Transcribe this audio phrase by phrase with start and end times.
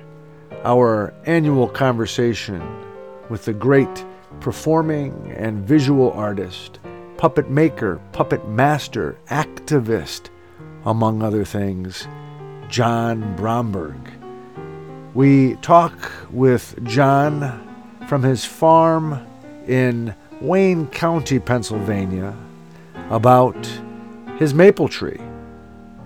[0.63, 2.61] our annual conversation
[3.31, 4.05] with the great
[4.41, 6.77] performing and visual artist,
[7.17, 10.29] puppet maker, puppet master, activist,
[10.86, 12.07] among other things,
[12.70, 13.97] John Bromberg.
[15.14, 17.61] We talk with John
[18.07, 19.25] from his farm
[19.68, 22.36] in Wayne County, Pennsylvania,
[23.10, 23.55] about
[24.37, 25.21] his maple tree,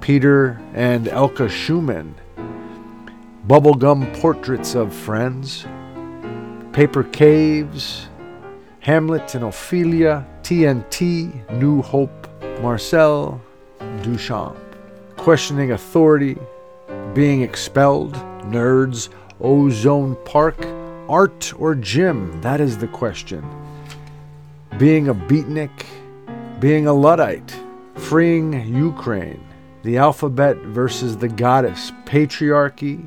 [0.02, 2.16] Peter and Elka Schumann,
[3.48, 5.66] bubblegum portraits of friends,
[6.71, 8.07] paper caves,
[8.82, 12.27] Hamlet and Ophelia, TNT, New Hope,
[12.62, 13.41] Marcel
[14.02, 14.57] Duchamp,
[15.20, 16.38] questioning authority,
[17.14, 18.14] being expelled,
[18.46, 20.57] nerds, ozone park,
[21.07, 22.41] art or gym?
[22.41, 23.48] That is the question.
[24.77, 25.85] Being a beatnik,
[26.60, 27.55] being a Luddite,
[27.96, 29.43] freeing Ukraine,
[29.84, 33.05] the alphabet versus the goddess, patriarchy,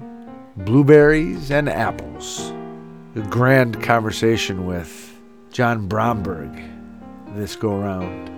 [0.58, 2.52] blueberries and apples.
[3.16, 5.18] A grand conversation with
[5.50, 6.72] John Bromberg
[7.34, 8.30] this go around.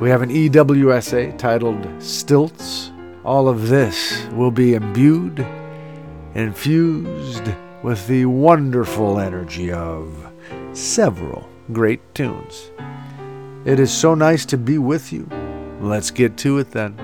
[0.00, 2.92] We have an EWSA titled Stilts.
[3.22, 5.46] All of this will be imbued,
[6.34, 10.26] infused with the wonderful energy of
[10.72, 12.70] several great tunes.
[13.66, 15.28] It is so nice to be with you.
[15.82, 16.98] Let's get to it then.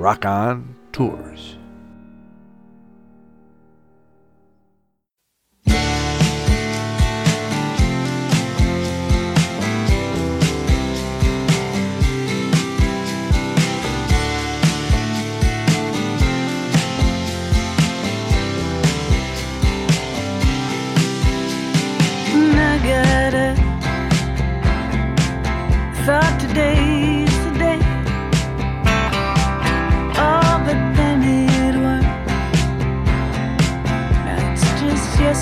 [0.00, 1.58] Rock On Tours.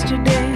[0.03, 0.52] Yesterday.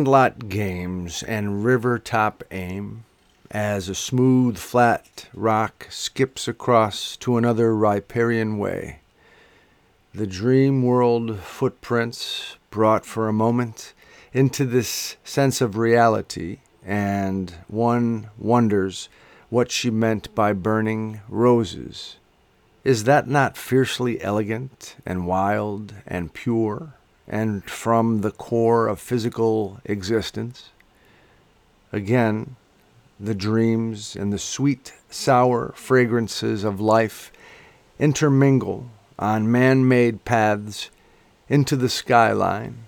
[0.00, 3.04] Sandlot games and river top aim
[3.50, 9.00] as a smooth, flat rock skips across to another riparian way.
[10.14, 13.92] The dream world footprints brought for a moment
[14.32, 19.10] into this sense of reality, and one wonders
[19.50, 22.16] what she meant by burning roses.
[22.84, 26.94] Is that not fiercely elegant and wild and pure
[27.30, 30.70] and from the core of physical existence?
[31.92, 32.56] Again,
[33.18, 37.32] the dreams and the sweet, sour fragrances of life
[37.98, 40.90] intermingle on man made paths
[41.48, 42.86] into the skyline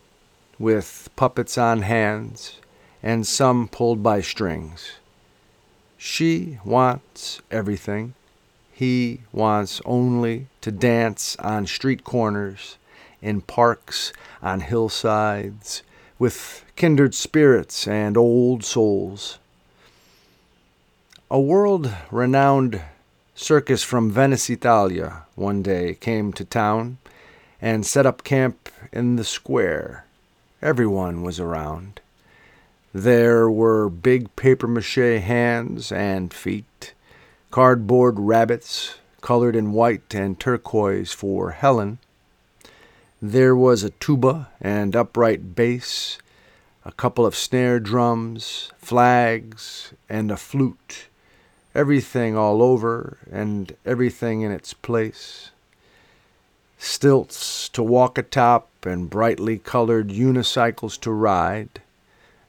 [0.58, 2.58] with puppets on hands
[3.02, 4.92] and some pulled by strings.
[5.98, 8.14] She wants everything.
[8.72, 12.76] He wants only to dance on street corners,
[13.22, 15.82] in parks, on hillsides,
[16.18, 19.38] with kindred spirits and old souls.
[21.30, 22.82] A world renowned
[23.34, 26.98] circus from Venice, Italia, one day came to town
[27.60, 30.04] and set up camp in the square.
[30.60, 32.00] Everyone was around.
[32.92, 36.92] There were big paper mache hands and feet,
[37.50, 41.98] cardboard rabbits colored in white and turquoise for Helen.
[43.24, 46.18] There was a tuba and upright bass,
[46.84, 51.06] a couple of snare drums, flags, and a flute
[51.74, 55.50] everything all over and everything in its place.
[56.78, 61.80] Stilts to walk atop and brightly colored unicycles to ride.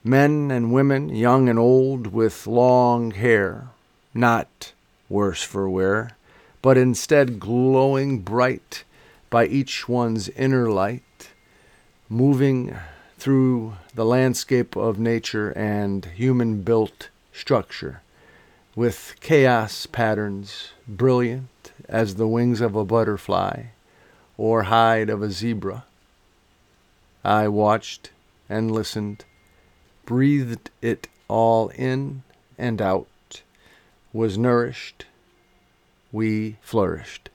[0.03, 3.67] Men and women, young and old, with long hair,
[4.13, 4.73] not
[5.07, 6.17] worse for wear,
[6.61, 8.83] but instead glowing bright
[9.33, 11.31] by each one's inner light,
[12.07, 12.77] moving
[13.17, 18.03] through the landscape of nature and human built structure
[18.75, 23.63] with chaos patterns brilliant as the wings of a butterfly
[24.37, 25.83] or hide of a zebra.
[27.23, 28.11] I watched
[28.47, 29.25] and listened,
[30.05, 32.21] breathed it all in
[32.55, 33.41] and out,
[34.13, 35.07] was nourished,
[36.11, 37.31] we flourished.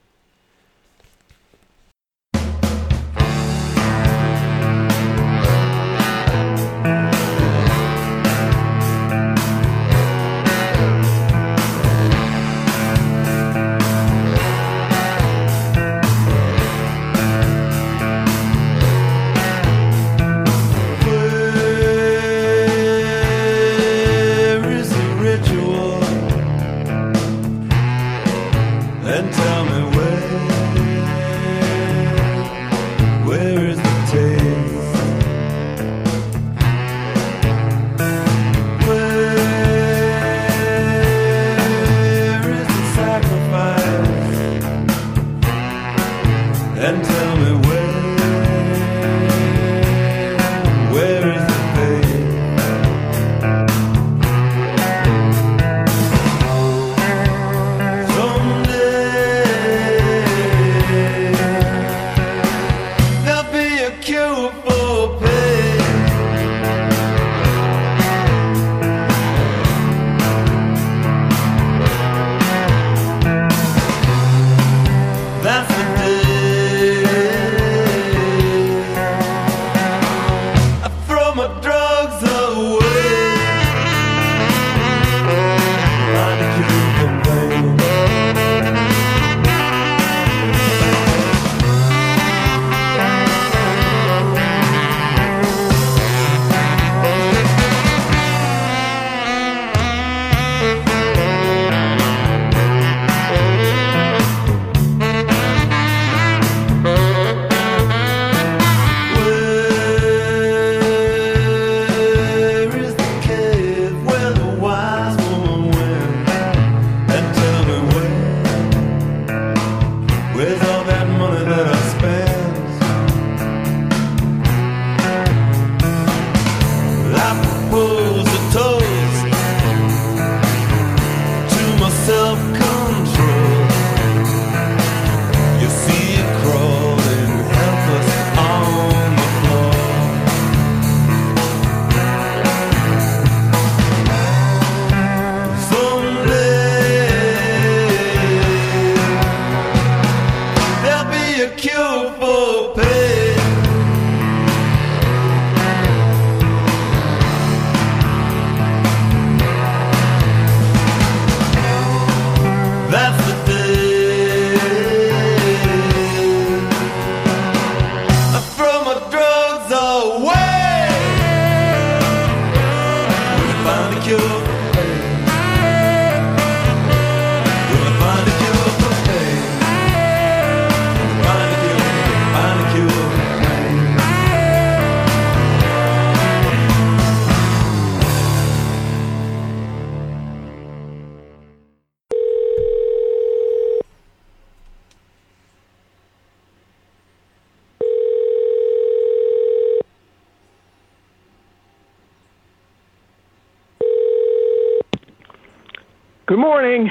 [206.28, 206.90] Good morning.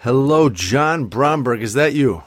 [0.00, 1.62] Hello, John Bromberg.
[1.62, 2.22] Is that you?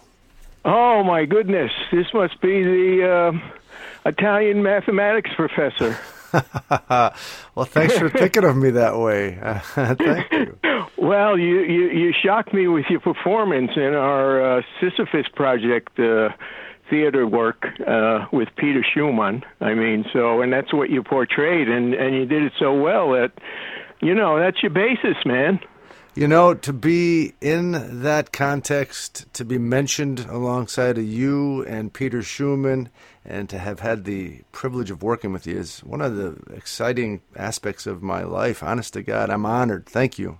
[0.65, 5.96] Oh my goodness, this must be the uh, Italian mathematics professor.
[7.53, 9.38] well, thanks for thinking of me that way.
[9.75, 10.58] Thank you.
[10.98, 16.29] Well, you, you, you shocked me with your performance in our uh, Sisyphus project uh,
[16.89, 19.44] theater work uh, with Peter Schumann.
[19.62, 23.12] I mean, so and that's what you portrayed, and and you did it so well
[23.12, 23.32] that
[24.01, 25.60] you know that's your basis, man.
[26.18, 32.22] You know, to be in that context, to be mentioned alongside of you and Peter
[32.22, 32.88] Schumann,
[33.26, 37.20] and to have had the privilege of working with you is one of the exciting
[37.36, 38.64] aspects of my life.
[38.64, 39.88] Honest to God, I'm honored.
[39.88, 40.40] Thank you.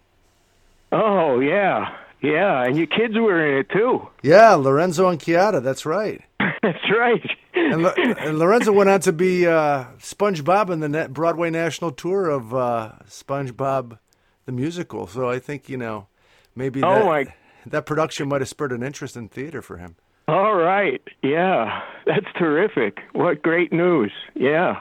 [0.94, 4.08] Oh yeah, yeah, and your kids were in it too.
[4.24, 6.22] Yeah, Lorenzo and Chiara, that's right.
[6.62, 7.22] That's right.
[7.54, 12.28] And, Lo- and Lorenzo went on to be uh, SpongeBob in the Broadway national tour
[12.28, 14.00] of uh, SpongeBob
[14.46, 15.08] the musical.
[15.08, 16.08] So I think you know
[16.56, 17.34] maybe Oh, that, my-
[17.68, 19.96] that production might have spurred an interest in theater for him.
[20.28, 21.02] All right.
[21.22, 22.98] Yeah, that's terrific.
[23.14, 24.12] What great news.
[24.34, 24.80] Yeah.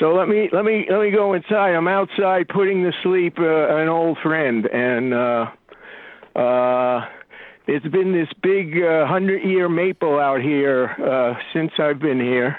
[0.00, 1.74] So let me let me let me go inside.
[1.74, 5.46] I'm outside putting to sleep uh, an old friend, and uh,
[6.38, 7.06] uh,
[7.66, 12.56] there's been this big uh, hundred year maple out here uh, since I've been here,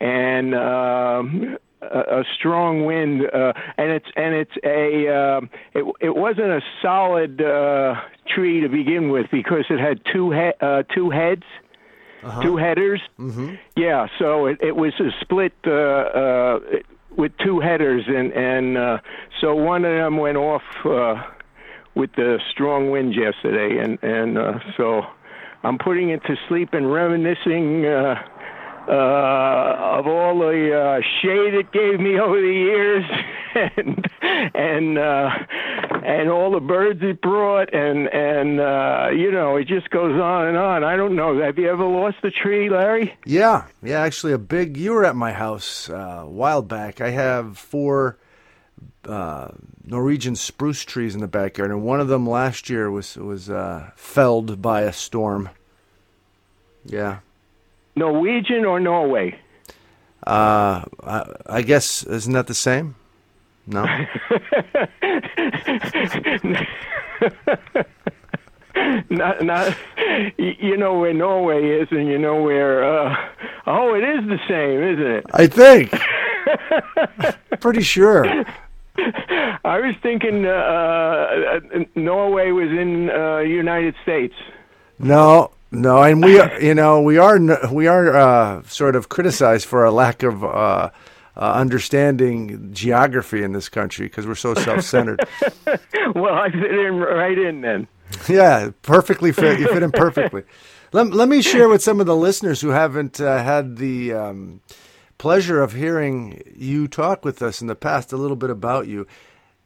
[0.00, 6.16] and um, a, a strong wind, uh, and it's and it's a um it it
[6.16, 7.94] wasn't a solid uh,
[8.28, 11.44] tree to begin with because it had two he- uh, two heads,
[12.42, 13.00] two headers.
[13.18, 13.54] Mm-hmm.
[13.76, 16.58] Yeah, so it, it was a split uh, uh,
[17.16, 18.98] with two headers, and and uh,
[19.40, 21.22] so one of them went off uh,
[21.94, 25.02] with the strong wind yesterday, and and uh, so
[25.62, 27.86] I'm putting it to sleep and reminiscing.
[27.86, 28.22] Uh,
[28.88, 33.04] uh, of all the uh, shade it gave me over the years,
[33.76, 34.06] and
[34.54, 35.30] and uh,
[36.04, 40.46] and all the birds it brought, and and uh, you know it just goes on
[40.46, 40.84] and on.
[40.84, 41.40] I don't know.
[41.42, 43.14] Have you ever lost a tree, Larry?
[43.24, 44.00] Yeah, yeah.
[44.00, 44.76] Actually, a big.
[44.76, 47.00] You were at my house uh, a while back.
[47.00, 48.18] I have four
[49.08, 49.48] uh,
[49.84, 53.90] Norwegian spruce trees in the backyard, and one of them last year was was uh,
[53.96, 55.48] felled by a storm.
[56.84, 57.18] Yeah.
[57.96, 59.38] Norwegian or Norway?
[60.26, 62.94] Uh, I, I guess isn't that the same?
[63.66, 63.84] No.
[69.10, 69.76] not not
[70.38, 72.84] you know where Norway is, and you know where.
[72.84, 73.16] Uh,
[73.66, 75.24] oh, it is the same, isn't it?
[75.32, 75.92] I think.
[77.60, 78.26] Pretty sure.
[79.64, 81.60] I was thinking uh, uh,
[81.94, 84.34] Norway was in uh, United States.
[84.98, 87.38] No, no, and we, are, you know, we are
[87.72, 90.90] we are uh, sort of criticized for a lack of uh, uh,
[91.36, 95.20] understanding geography in this country because we're so self-centered.
[96.14, 97.88] Well, I fit in right in then.
[98.28, 99.58] yeah, perfectly fit.
[99.58, 100.44] You fit in perfectly.
[100.92, 104.60] Let, let me share with some of the listeners who haven't uh, had the um,
[105.18, 109.06] pleasure of hearing you talk with us in the past a little bit about you.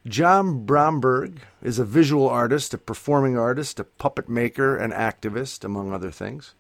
[0.07, 5.93] John Bromberg is a visual artist, a performing artist, a puppet maker, an activist, among
[5.93, 6.55] other things.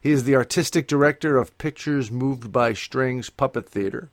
[0.00, 4.10] He is the artistic director of Pictures Moved by Strings Puppet Theater,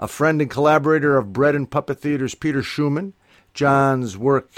[0.00, 3.12] a friend and collaborator of Bread and Puppet Theater's Peter Schumann.
[3.54, 4.50] John's work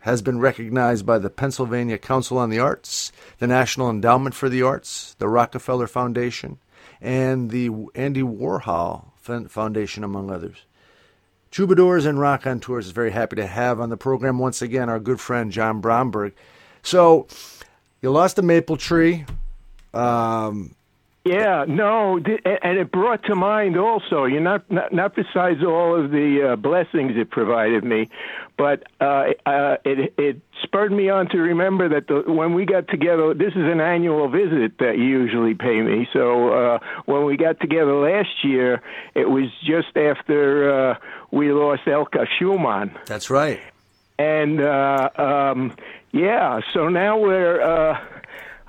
[0.00, 4.62] has been recognized by the Pennsylvania Council on the Arts, the National Endowment for the
[4.62, 6.60] Arts, the Rockefeller Foundation,
[7.02, 9.10] and the Andy Warhol
[9.50, 10.64] Foundation, among others.
[11.56, 14.90] Troubadours and Rock on Tours is very happy to have on the program once again
[14.90, 16.34] our good friend John Bromberg.
[16.82, 17.28] So,
[18.02, 19.24] you lost a maple tree.
[19.94, 20.75] Um,
[21.26, 24.26] Yeah, no, and it brought to mind also.
[24.26, 28.08] You not not, not besides all of the uh, blessings it provided me,
[28.56, 32.86] but uh, uh, it it spurred me on to remember that the, when we got
[32.86, 36.08] together, this is an annual visit that you usually pay me.
[36.12, 38.80] So uh, when we got together last year,
[39.16, 40.98] it was just after uh,
[41.32, 42.96] we lost Elka Schumann.
[43.06, 43.60] that's right.
[44.16, 45.74] and uh, um,
[46.12, 47.98] yeah, so now we're uh,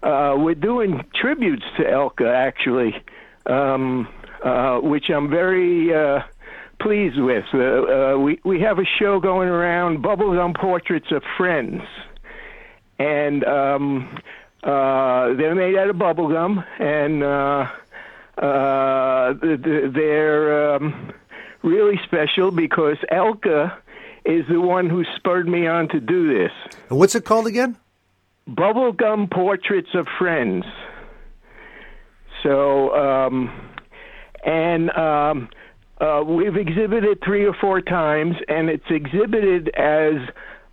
[0.04, 2.96] uh, we're doing tributes to Elka actually,
[3.46, 4.08] um,
[4.44, 6.22] uh, which I'm very uh,
[6.80, 7.46] pleased with.
[7.54, 11.82] Uh, uh, we we have a show going around, Bubblegum Portraits of Friends,
[13.00, 14.18] and um,
[14.64, 17.68] uh, they're made out of bubblegum, and uh,
[18.44, 21.14] uh, th- th- they're um,
[21.64, 23.76] really special because Elka
[24.26, 26.52] is the one who spurred me on to do this.
[26.90, 27.78] And what's it called again?
[28.50, 30.66] Bubblegum Portraits of Friends.
[32.44, 33.72] So, um,
[34.46, 35.50] and um,
[36.00, 40.14] uh, we've exhibited three or four times, and it's exhibited as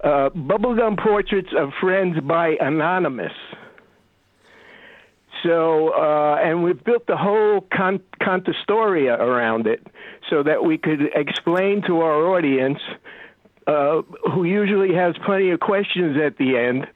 [0.04, 3.32] uh, Bubblegum Portraits of Friends by Anonymous.
[5.42, 9.86] So, uh, and we've built the whole con- cantastoria around it
[10.30, 12.78] so that we could explain to our audience,
[13.66, 16.86] uh, who usually has plenty of questions at the end,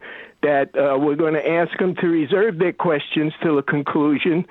[0.42, 4.46] that uh, we're going to ask them to reserve their questions till the conclusion,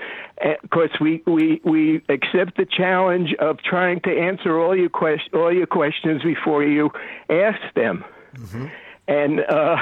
[0.61, 5.53] because we, we we accept the challenge of trying to answer all your quest- all
[5.53, 6.91] your questions before you
[7.29, 8.03] ask them.
[9.07, 9.77] And uh,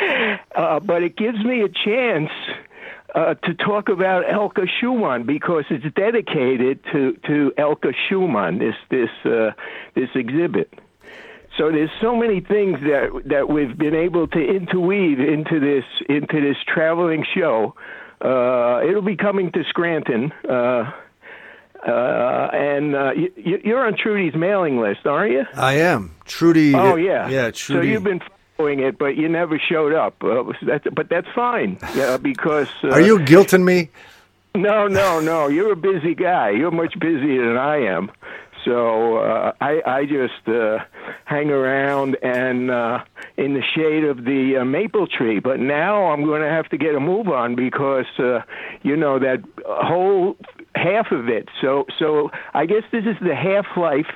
[0.54, 2.30] uh, but it gives me a chance
[3.14, 8.58] uh, to talk about Elka Schumann because it's dedicated to to Elka Schumann.
[8.58, 9.50] This this uh,
[9.94, 10.72] this exhibit.
[11.60, 16.40] So there's so many things that that we've been able to interweave into this into
[16.40, 17.74] this traveling show.
[18.18, 20.32] Uh, it'll be coming to Scranton.
[20.48, 20.90] Uh,
[21.86, 25.44] uh, and uh, you, you're on Trudy's mailing list, aren't you?
[25.54, 26.74] I am Trudy.
[26.74, 27.50] Oh yeah, yeah.
[27.50, 27.88] Trudy.
[27.88, 28.22] So you've been
[28.56, 30.24] following it, but you never showed up.
[30.24, 33.90] Uh, that's, but that's fine, yeah, because uh, Are you guilting me?
[34.54, 35.48] No, no, no.
[35.48, 36.50] You're a busy guy.
[36.50, 38.10] You're much busier than I am.
[38.64, 40.78] So uh, I, I just uh,
[41.24, 43.04] hang around and uh,
[43.36, 45.40] in the shade of the uh, maple tree.
[45.40, 48.40] But now I'm going to have to get a move on because uh,
[48.82, 50.36] you know that whole
[50.74, 51.48] half of it.
[51.60, 54.10] So so I guess this is the half life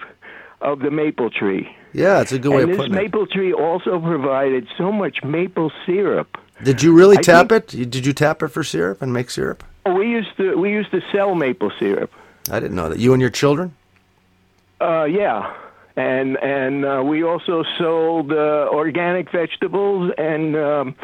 [0.61, 1.69] of the maple tree.
[1.93, 3.03] Yeah, it's a good way and of this putting it.
[3.03, 6.37] maple tree also provided so much maple syrup.
[6.63, 7.91] Did you really I tap think- it?
[7.91, 9.63] Did you tap it for syrup and make syrup?
[9.87, 12.11] We used to we used to sell maple syrup.
[12.51, 12.99] I didn't know that.
[12.99, 13.75] You and your children?
[14.81, 15.55] Uh, yeah,
[15.97, 20.95] and and uh, we also sold uh, organic vegetables and um,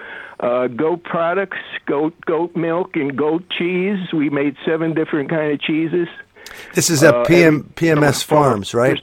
[0.40, 4.12] uh, goat products, goat goat milk and goat cheese.
[4.12, 6.08] We made seven different kind of cheeses.
[6.74, 9.00] This is at Uh, PM, PMS Farms, right?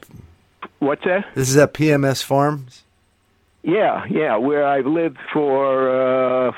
[0.80, 1.26] What's that?
[1.34, 2.84] This is at PMS Farms.
[3.64, 6.52] Yeah, yeah, where I've lived for uh,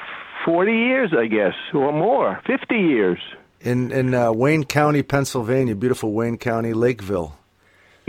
[0.45, 3.19] forty years, I guess, or more, fifty years.
[3.62, 7.36] in in uh, Wayne County, Pennsylvania, beautiful Wayne County, Lakeville.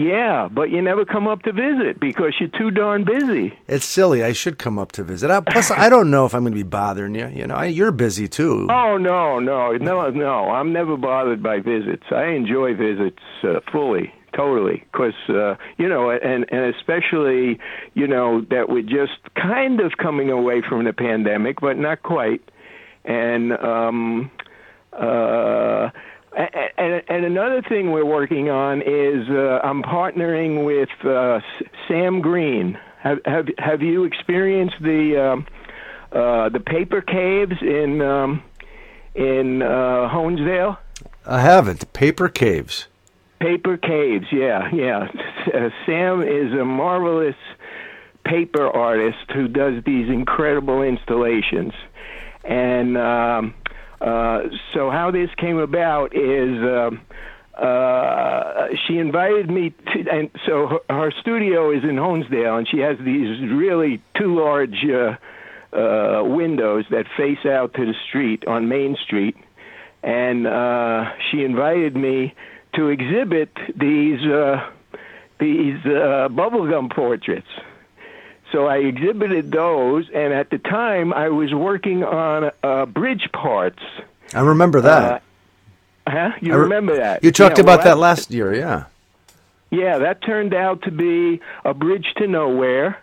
[0.00, 3.52] Yeah, but you never come up to visit because you're too darn busy.
[3.68, 4.24] It's silly.
[4.24, 5.30] I should come up to visit.
[5.30, 7.28] I, plus, I don't know if I'm going to be bothering you.
[7.28, 8.66] You know, I, you're busy too.
[8.70, 10.50] Oh no, no, no, no!
[10.50, 12.04] I'm never bothered by visits.
[12.10, 17.58] I enjoy visits uh, fully, totally, because uh, you know, and and especially
[17.92, 22.40] you know that we're just kind of coming away from the pandemic, but not quite.
[23.04, 24.30] And um,
[24.94, 25.90] uh,
[26.36, 31.40] and and another thing we're working on is uh, I'm partnering with uh,
[31.88, 32.78] Sam Green.
[33.00, 35.46] Have have have you experienced the um,
[36.12, 38.42] uh, the paper caves in um,
[39.14, 40.78] in uh, Honesdale?
[41.26, 41.92] I haven't.
[41.92, 42.86] Paper caves.
[43.40, 45.08] Paper caves, yeah, yeah.
[45.46, 47.36] Uh, Sam is a marvelous
[48.24, 51.72] paper artist who does these incredible installations.
[52.44, 53.54] And um,
[54.00, 57.00] uh, so, how this came about is um
[57.56, 62.78] uh, she invited me to, and so her, her studio is in Honesdale, and she
[62.78, 65.16] has these really two large uh,
[65.76, 69.36] uh, windows that face out to the street on Main Street
[70.02, 72.34] and uh, she invited me
[72.74, 74.70] to exhibit these uh,
[75.38, 77.48] these uh, bubblegum portraits.
[78.52, 83.82] So I exhibited those, and at the time I was working on uh, bridge parts.
[84.34, 85.22] I remember that.
[86.06, 86.30] Uh, huh?
[86.40, 87.22] You re- remember that?
[87.22, 88.54] You talked Yeah, well, about that last year.
[88.54, 88.84] Yeah.
[89.70, 93.00] Yeah, that turned out to be a bridge to nowhere.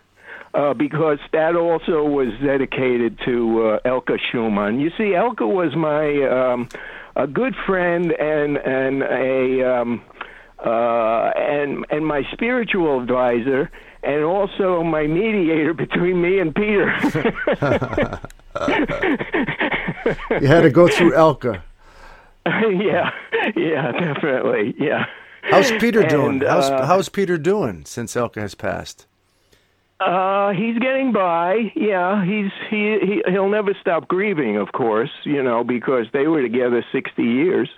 [0.54, 4.80] Uh, because that also was dedicated to uh, Elka Schumann.
[4.80, 6.70] You see, Elka was my um,
[7.16, 10.02] a good friend and and a um,
[10.58, 13.70] uh, and and my spiritual advisor,
[14.04, 16.92] and also my mediator between me and Peter.
[20.42, 21.62] You had to go through Elka.
[22.46, 23.12] yeah,
[23.56, 25.06] yeah, definitely, yeah.
[25.42, 26.42] How's Peter doing?
[26.42, 29.06] And, how's, uh, how's Peter doing since Elka has passed?
[30.00, 31.72] Uh, he's getting by.
[31.76, 36.42] Yeah, he's he, he he'll never stop grieving, of course, you know, because they were
[36.42, 37.70] together 60 years.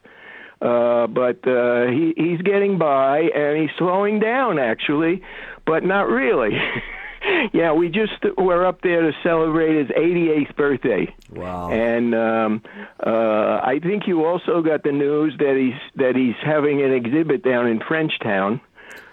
[0.61, 5.23] Uh, but uh, he he's getting by, and he's slowing down actually,
[5.69, 6.57] but not really.
[7.53, 11.15] yeah, we just were up there to celebrate his 88th birthday.
[11.31, 11.69] Wow.
[11.69, 12.63] And um,
[13.05, 17.43] uh, I think you also got the news that he's that he's having an exhibit
[17.43, 18.61] down in Frenchtown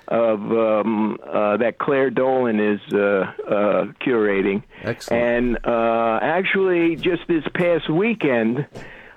[0.09, 4.62] of um, uh, that Claire Dolan is uh, uh, curating.
[4.83, 5.23] Excellent.
[5.23, 8.66] And uh, actually, just this past weekend,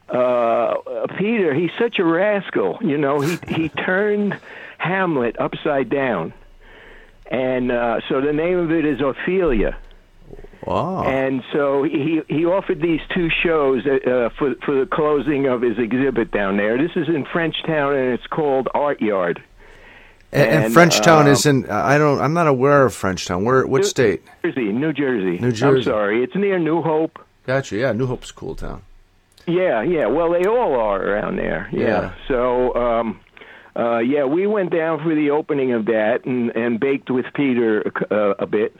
[0.09, 0.73] uh,
[1.17, 2.79] Peter, he's such a rascal.
[2.81, 4.37] You know, he he turned
[4.77, 6.33] Hamlet upside down,
[7.29, 9.77] and uh, so the name of it is Ophelia.
[10.65, 11.03] Wow.
[11.03, 15.77] And so he he offered these two shows uh, for for the closing of his
[15.77, 16.77] exhibit down there.
[16.77, 19.41] This is in Frenchtown, and it's called Art Yard.
[20.31, 21.69] and, and and, Frenchtown um, is in.
[21.69, 22.19] I don't.
[22.19, 23.45] I'm not aware of Frenchtown.
[23.45, 23.65] Where?
[23.65, 24.21] What state?
[24.43, 25.39] Jersey, New Jersey.
[25.39, 25.77] New Jersey.
[25.77, 27.19] I'm sorry, it's near New Hope.
[27.45, 27.77] Gotcha.
[27.77, 28.81] Yeah, New Hope's a cool town.
[29.47, 30.05] Yeah, yeah.
[30.05, 31.69] Well, they all are around there.
[31.71, 31.79] Yeah.
[31.81, 32.13] Yeah.
[32.27, 33.19] So, um,
[33.79, 37.91] uh, yeah, we went down for the opening of that and and baked with Peter
[38.11, 38.75] uh, a bit,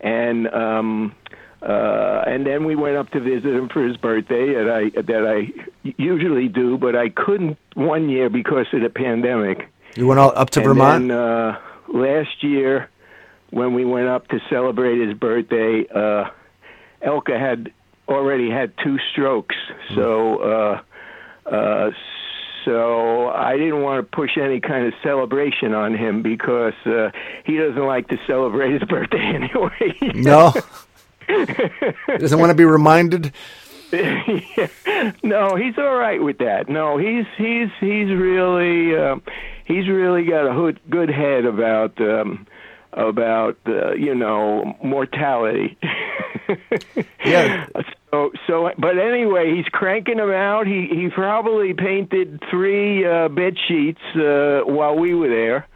[0.00, 1.14] and um,
[1.62, 5.26] uh, and then we went up to visit him for his birthday that I that
[5.26, 9.68] I usually do, but I couldn't one year because of the pandemic.
[9.94, 11.08] You went all up to and Vermont.
[11.08, 12.88] Then, uh, last year,
[13.50, 16.30] when we went up to celebrate his birthday, uh,
[17.02, 17.72] Elka had
[18.08, 19.56] already had two strokes,
[19.94, 20.82] so uh,
[21.46, 21.90] uh,
[22.64, 27.10] so I didn't want to push any kind of celebration on him because uh,
[27.44, 29.96] he doesn't like to celebrate his birthday anyway.
[30.14, 30.52] no.
[32.18, 33.32] Doesn't want to be reminded.
[35.22, 36.68] no, he's all right with that.
[36.68, 39.16] No, he's he's he's really uh,
[39.64, 42.46] he's really got a hood, good head about um,
[42.92, 45.76] about uh, you know mortality.
[47.24, 47.66] Yeah.
[48.10, 50.66] So so, but anyway, he's cranking them out.
[50.66, 55.66] He he probably painted three uh, bed sheets uh, while we were there,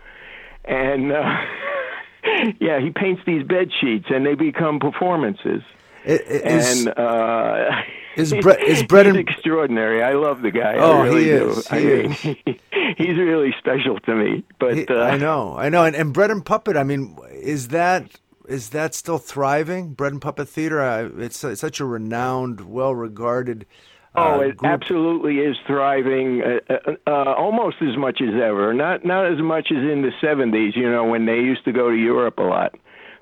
[0.65, 1.13] and.
[1.13, 1.23] Uh,
[2.59, 5.61] Yeah, he paints these bed sheets, and they become performances.
[6.07, 7.71] I- I- and uh,
[8.17, 10.03] is Bre- is and- extraordinary.
[10.03, 10.75] I love the guy.
[10.77, 11.51] Oh, really he do.
[11.51, 11.67] is.
[11.71, 12.37] I He mean,
[12.97, 14.45] he's really special to me.
[14.59, 16.77] But He- uh, I know, I know, and, and Bread and Puppet.
[16.77, 19.95] I mean, is that is that still thriving?
[19.95, 20.81] Bread and Puppet Theater.
[20.81, 23.65] I, it's, it's such a renowned, well-regarded.
[24.17, 24.71] Oh, uh, it group.
[24.71, 28.73] absolutely is thriving, uh, uh, uh, almost as much as ever.
[28.73, 31.91] Not not as much as in the '70s, you know, when they used to go
[31.91, 32.77] to Europe a lot.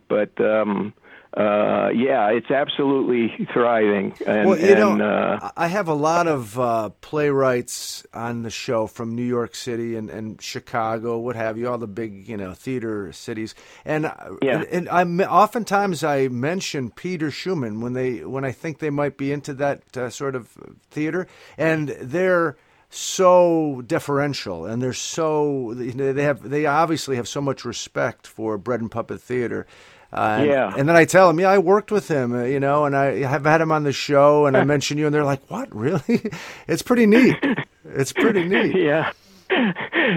[0.08, 0.92] But um,
[1.34, 4.14] uh, yeah, it's absolutely thriving.
[4.26, 8.50] And, Well, you and, know, uh, I have a lot of uh, playwrights on the
[8.50, 12.36] show from New York City and, and Chicago, what have you, all the big you
[12.36, 14.64] know theater cities, and uh, Yeah.
[14.70, 19.16] and, and I oftentimes I mention Peter Schumann when they when I think they might
[19.16, 20.48] be into that uh, sort of
[20.90, 22.56] theater, and they're
[22.94, 28.82] so deferential and they're so they have they obviously have so much respect for bread
[28.82, 29.66] and puppet theater
[30.12, 30.72] uh, and, Yeah.
[30.76, 33.22] and then I tell them, yeah, I worked with him, uh, you know, and I
[33.22, 35.74] have had him on the show, and I mention you, and they're like, "What?
[35.74, 36.30] Really?
[36.68, 37.36] it's pretty neat.
[37.84, 39.12] It's pretty neat." yeah.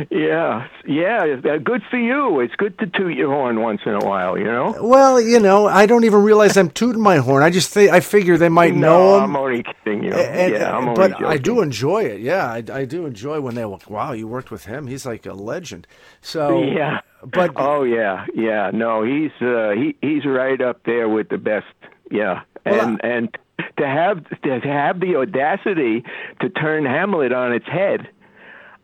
[0.10, 1.58] Yeah, yeah.
[1.64, 2.40] Good for you.
[2.40, 4.76] It's good to toot your horn once in a while, you know.
[4.82, 7.44] Well, you know, I don't even realize I'm tooting my horn.
[7.44, 9.24] I just think I figure they might no, know him.
[9.24, 10.14] I'm only kidding you.
[10.14, 11.26] And- yeah, I'm only but joking.
[11.28, 12.22] I do enjoy it.
[12.22, 13.66] Yeah, I, I do enjoy when they.
[13.66, 14.88] Wow, you worked with him.
[14.88, 15.86] He's like a legend.
[16.22, 17.02] So Yeah.
[17.26, 18.72] But Oh yeah, yeah.
[18.74, 21.66] No, he's uh, he he's right up there with the best.
[22.12, 23.38] Yeah, Well, and and
[23.78, 26.04] to have to have the audacity
[26.42, 28.08] to turn Hamlet on its head.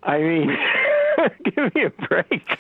[0.04, 0.58] I mean,
[1.44, 2.58] give me a break.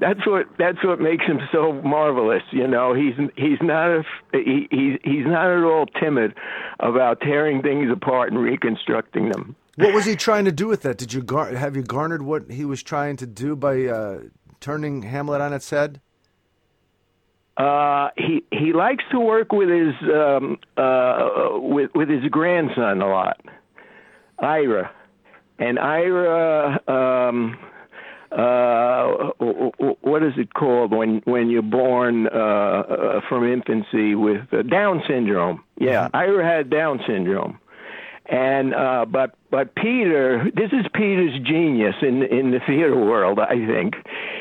[0.00, 2.42] That's what that's what makes him so marvelous.
[2.50, 4.02] You know, he's he's not a,
[4.32, 6.34] he, he's he's not at all timid
[6.78, 9.54] about tearing things apart and reconstructing them.
[9.76, 10.96] what was he trying to do with that?
[10.96, 14.20] Did you gar- have you garnered what he was trying to do by uh,
[14.60, 16.00] turning Hamlet on its head?
[17.56, 23.08] Uh, he he likes to work with his um, uh, with with his grandson a
[23.08, 23.40] lot,
[24.38, 24.90] Ira,
[25.58, 26.80] and Ira.
[26.88, 27.58] Um,
[28.32, 29.32] uh,
[30.00, 35.02] what is it called when when you're born uh, uh, from infancy with uh, Down
[35.06, 35.62] syndrome?
[35.78, 37.58] Yeah, Ira had Down syndrome,
[38.30, 43.40] and uh, but but Peter, this is Peter's genius in in the theater world.
[43.40, 43.96] I think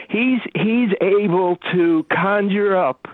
[0.07, 3.07] he's he's able to conjure up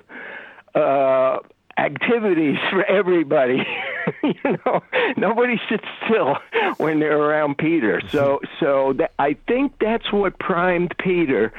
[0.75, 1.37] uh,
[1.77, 3.65] activities for everybody.
[4.23, 4.83] you know,
[5.15, 6.35] nobody sits still
[6.75, 8.01] when they're around Peter.
[8.09, 11.53] So, so that, I think that's what primed Peter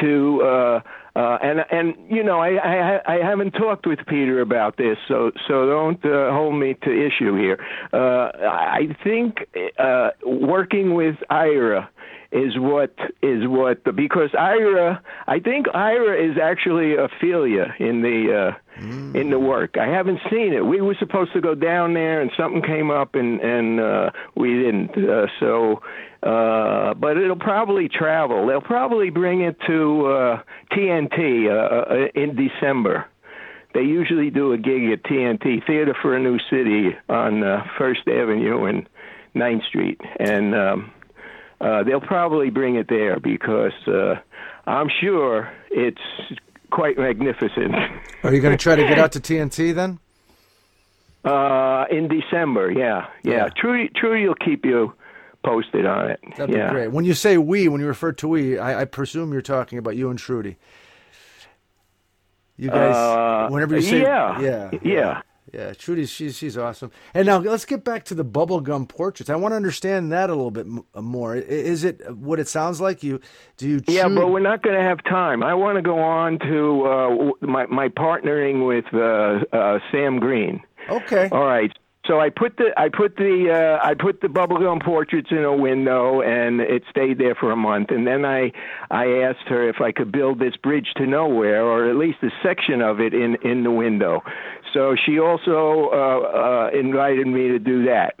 [0.00, 0.42] to.
[0.42, 0.80] Uh,
[1.16, 5.32] uh, and and you know I, I I haven't talked with Peter about this, so
[5.48, 7.58] so don't uh, hold me to issue here.
[7.90, 9.46] Uh, I think
[9.78, 11.88] uh, working with Ira
[12.36, 18.52] is what is what the, because Ira I think Ira is actually Ophelia in the
[18.52, 18.82] uh,
[19.18, 19.76] in the work.
[19.78, 20.64] I haven't seen it.
[20.64, 24.54] We were supposed to go down there and something came up and and uh, we
[24.54, 24.96] didn't.
[24.96, 25.82] Uh, so
[26.22, 28.46] uh, but it'll probably travel.
[28.46, 33.06] They'll probably bring it to uh, TNT uh, uh, in December.
[33.74, 38.08] They usually do a gig at TNT Theater for a New City on uh, First
[38.08, 38.88] Avenue and
[39.34, 40.92] 9th Street, and um,
[41.60, 44.16] uh, they'll probably bring it there because uh,
[44.66, 46.00] I'm sure it's
[46.70, 47.74] quite magnificent.
[48.22, 49.98] Are you going to try to get out to TNT then?
[51.24, 53.32] Uh, in December, yeah, yeah.
[53.32, 53.48] Yeah.
[53.56, 54.92] Trudy, Trudy will keep you
[55.44, 56.20] posted on it.
[56.36, 56.68] That'd yeah.
[56.68, 56.92] be great.
[56.92, 59.96] When you say we, when you refer to we, I, I presume you're talking about
[59.96, 60.56] you and Trudy.
[62.56, 64.78] You guys, Uh, whenever you say, yeah, yeah, yeah.
[64.82, 65.20] yeah.
[65.78, 66.90] Trudy's she's she's awesome.
[67.14, 69.30] And now let's get back to the bubblegum portraits.
[69.30, 71.36] I want to understand that a little bit m- more.
[71.36, 73.02] Is it what it sounds like?
[73.02, 73.20] You
[73.56, 73.80] do you?
[73.86, 75.42] Yeah, but we're not going to have time.
[75.42, 80.62] I want to go on to uh, my my partnering with uh, uh, Sam Green.
[80.90, 81.28] okay.
[81.32, 81.72] All right.
[82.06, 85.56] So I put the I put the uh, I put the bubblegum portraits in a
[85.56, 87.90] window, and it stayed there for a month.
[87.90, 88.52] And then I
[88.90, 92.30] I asked her if I could build this bridge to nowhere, or at least a
[92.42, 94.22] section of it in in the window.
[94.72, 98.14] So she also uh, uh, invited me to do that.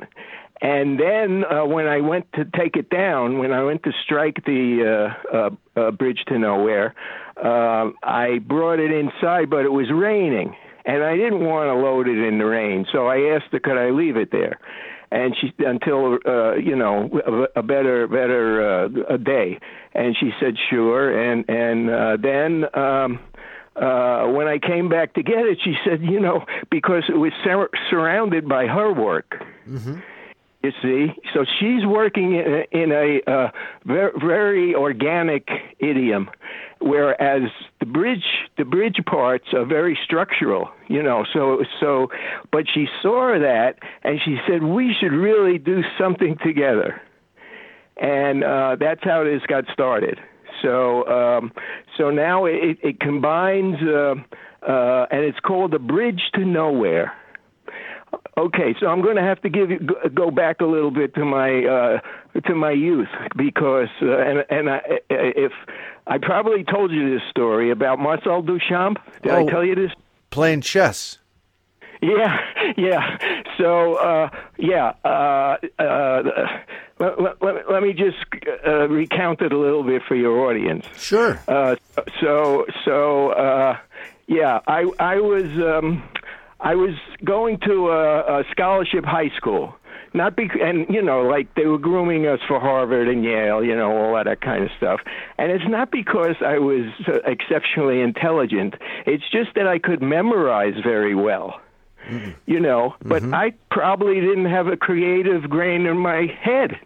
[0.62, 4.42] And then uh, when I went to take it down, when I went to strike
[4.46, 6.94] the uh, uh, uh, bridge to nowhere,
[7.36, 12.08] uh, I brought it inside, but it was raining, and I didn't want to load
[12.08, 12.86] it in the rain.
[12.92, 14.58] So I asked her, could I leave it there?
[15.10, 19.58] And she until uh, you know a, a better better uh, a day,
[19.94, 21.16] and she said sure.
[21.16, 22.64] And and uh, then.
[22.74, 23.20] Um,
[23.76, 27.32] uh, when I came back to get it, she said, you know, because it was
[27.44, 29.44] sur- surrounded by her work.
[30.66, 32.34] You see, so she's working
[32.72, 33.50] in a, uh,
[33.84, 35.46] very, very organic
[35.78, 36.28] idiom,
[36.80, 37.42] whereas
[37.78, 38.24] the bridge
[38.58, 40.68] the bridge parts are very structural.
[40.88, 42.08] You know, so so,
[42.50, 47.00] but she saw that and she said we should really do something together,
[47.96, 50.18] and uh, that's how this got started.
[50.62, 51.52] So um,
[51.96, 54.16] so now it, it combines, uh,
[54.68, 57.12] uh, and it's called the Bridge to Nowhere.
[58.36, 59.78] Okay, so I'm going to have to give you,
[60.14, 62.00] go- back a little bit to my uh,
[62.46, 65.52] to my youth because uh, and and I, if
[66.06, 68.96] I probably told you this story about Marcel Duchamp.
[69.22, 69.46] Did Oh.
[69.46, 69.92] I tell you this?
[70.30, 71.18] Playing chess.
[72.02, 72.36] Yeah,
[72.76, 73.16] yeah.
[73.56, 74.92] So, uh, yeah.
[75.02, 76.22] Uh, uh,
[76.98, 78.18] let, let, let, let me just
[78.66, 80.84] uh, recount it a little bit for your audience.
[80.98, 81.40] Sure.
[81.48, 81.76] Uh,
[82.20, 83.78] so so uh,
[84.26, 86.02] yeah, I I was um,
[86.60, 89.74] I was going to a, a scholarship high school.
[90.14, 93.76] Not bec- and you know, like they were grooming us for Harvard and Yale, you
[93.76, 95.00] know, all that kind of stuff.
[95.36, 98.74] And it's not because I was uh, exceptionally intelligent.
[99.04, 101.60] It's just that I could memorize very well
[102.46, 106.78] you know but i probably didn't have a creative grain in my head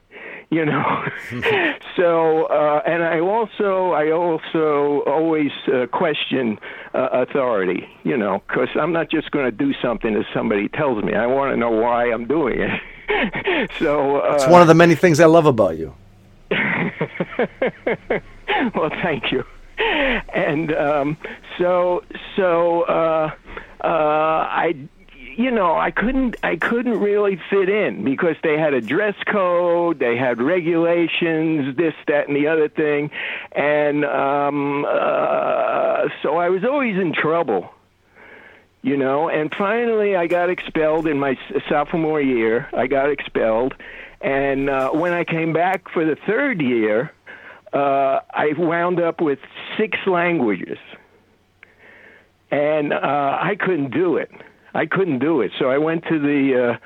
[0.50, 1.04] you know
[1.96, 6.58] so uh and i also i also always uh, question
[6.94, 11.02] uh, authority you know because i'm not just going to do something that somebody tells
[11.04, 14.74] me i want to know why i'm doing it so uh It's one of the
[14.74, 15.94] many things I love about you.
[18.74, 19.44] well, thank you.
[20.34, 21.16] And um,
[21.58, 22.04] so,
[22.36, 23.30] so uh,
[23.82, 24.74] uh, I,
[25.40, 29.98] you know, I couldn't, I couldn't really fit in because they had a dress code,
[29.98, 33.10] they had regulations, this, that, and the other thing,
[33.52, 37.70] and um, uh, so I was always in trouble.
[38.82, 42.66] You know, and finally I got expelled in my sophomore year.
[42.72, 43.74] I got expelled,
[44.20, 47.12] and uh, when I came back for the third year,
[47.74, 49.38] uh, I wound up with
[49.76, 50.78] six languages,
[52.50, 54.30] and uh, I couldn't do it.
[54.74, 55.52] I couldn't do it.
[55.58, 56.78] So I went to the uh,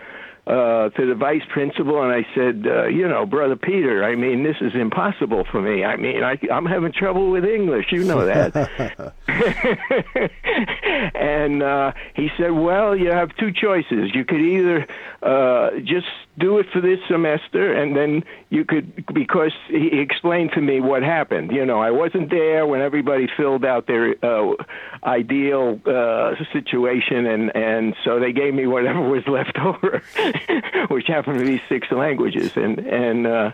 [0.46, 4.42] uh, to the vice principal and I said, uh, you know, brother Peter, I mean,
[4.42, 5.84] this is impossible for me.
[5.84, 7.86] I mean, I, I'm having trouble with English.
[7.90, 9.14] You know that.
[11.14, 14.14] and uh, he said, well, you have two choices.
[14.14, 14.86] You could either
[15.22, 16.06] uh, just
[16.38, 21.02] do it for this semester, and then you could, because he explained to me what
[21.02, 21.52] happened.
[21.52, 24.54] You know, I wasn't there when everybody filled out their uh,
[25.04, 30.02] ideal uh, situation, and, and so they gave me whatever was left over,
[30.88, 32.56] which happened to be six languages.
[32.56, 33.52] And, and uh,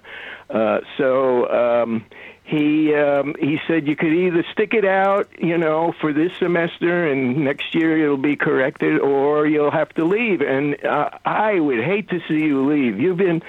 [0.49, 1.49] uh, so.
[1.49, 2.05] Um,
[2.51, 7.07] he um, he said you could either stick it out, you know, for this semester,
[7.09, 10.41] and next year it'll be corrected, or you'll have to leave.
[10.41, 12.99] And uh, I would hate to see you leave.
[12.99, 13.41] You've been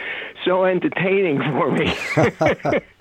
[0.46, 1.98] so entertaining for me.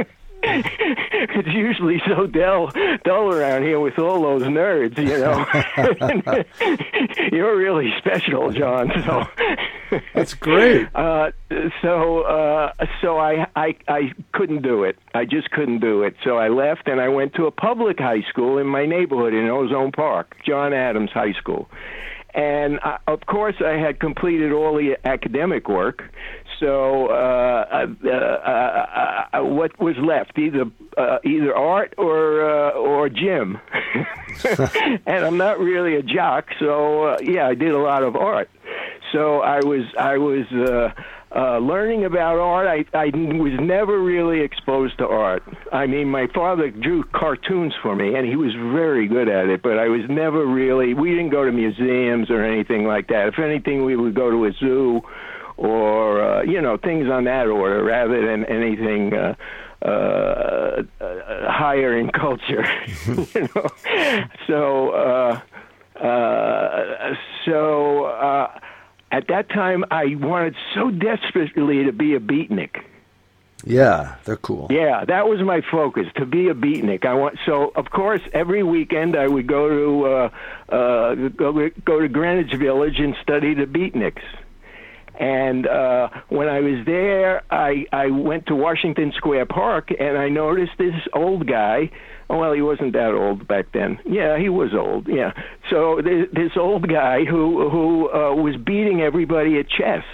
[0.43, 2.73] it's usually so dull,
[3.05, 5.47] dull around here with all those nerds, you know.
[7.33, 8.91] You're really special, John.
[9.05, 9.27] So.
[10.15, 10.89] That's great.
[11.01, 11.31] Uh,
[11.83, 14.99] so uh, so I, I I couldn't do it.
[15.15, 16.15] I just couldn't do it.
[16.25, 19.49] So I left and I went to a public high school in my neighborhood in
[19.49, 21.71] Ozone Park, John Adams High School.
[22.35, 26.03] And uh, of course, I had completed all the academic work.
[26.61, 30.39] So uh, uh, uh, uh, what was left?
[30.39, 30.67] Either
[30.99, 33.59] uh, either art or uh, or gym.
[35.07, 38.51] and I'm not really a jock, so uh, yeah, I did a lot of art.
[39.11, 40.91] so I was I was uh,
[41.35, 42.67] uh, learning about art.
[42.67, 45.43] I I was never really exposed to art.
[45.73, 49.63] I mean, my father drew cartoons for me, and he was very good at it.
[49.63, 50.93] But I was never really.
[50.93, 53.29] We didn't go to museums or anything like that.
[53.29, 55.03] If anything, we would go to a zoo
[55.61, 59.15] or uh, you know things on that order rather than anything.
[59.15, 59.35] Uh,
[59.83, 62.67] uh, uh, higher in culture,
[63.07, 63.67] you know.
[64.47, 65.41] So, uh,
[65.99, 67.15] uh,
[67.47, 68.61] so uh,
[69.11, 72.83] at that time, I wanted so desperately to be a beatnik.
[73.65, 74.67] Yeah, they're cool.
[74.71, 77.07] Yeah, that was my focus to be a beatnik.
[77.07, 82.01] I want so of course every weekend I would go to uh, uh, go go
[82.01, 84.23] to Greenwich Village and study the beatniks.
[85.19, 90.29] And uh, when I was there, I I went to Washington Square Park and I
[90.29, 91.91] noticed this old guy.
[92.29, 93.99] Oh, well, he wasn't that old back then.
[94.07, 95.09] Yeah, he was old.
[95.09, 95.33] Yeah.
[95.69, 100.05] So this, this old guy who who uh, was beating everybody at chess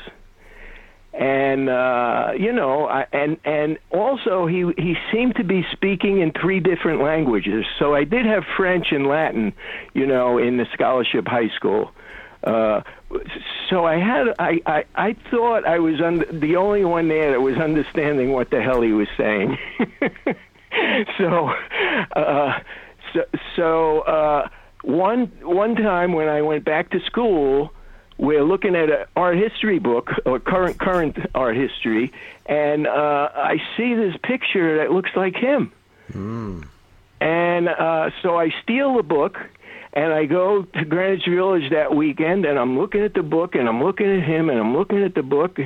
[1.18, 6.32] and uh you know I, and and also he he seemed to be speaking in
[6.32, 9.54] three different languages so i did have french and latin
[9.94, 11.90] you know in the scholarship high school
[12.44, 12.82] uh
[13.70, 17.40] so i had i i i thought i was under, the only one there that
[17.40, 19.56] was understanding what the hell he was saying
[21.18, 21.50] so
[22.16, 22.58] uh
[23.12, 24.48] so so uh
[24.82, 27.72] one one time when i went back to school
[28.18, 32.12] we're looking at an art history book or current current art history,
[32.46, 35.72] and uh, I see this picture that looks like him.
[37.20, 39.38] And uh, so I steal the book,
[39.96, 43.66] and I go to Greenwich Village that weekend, and I'm looking at the book, and
[43.66, 45.58] I'm looking at him, and I'm looking at the book.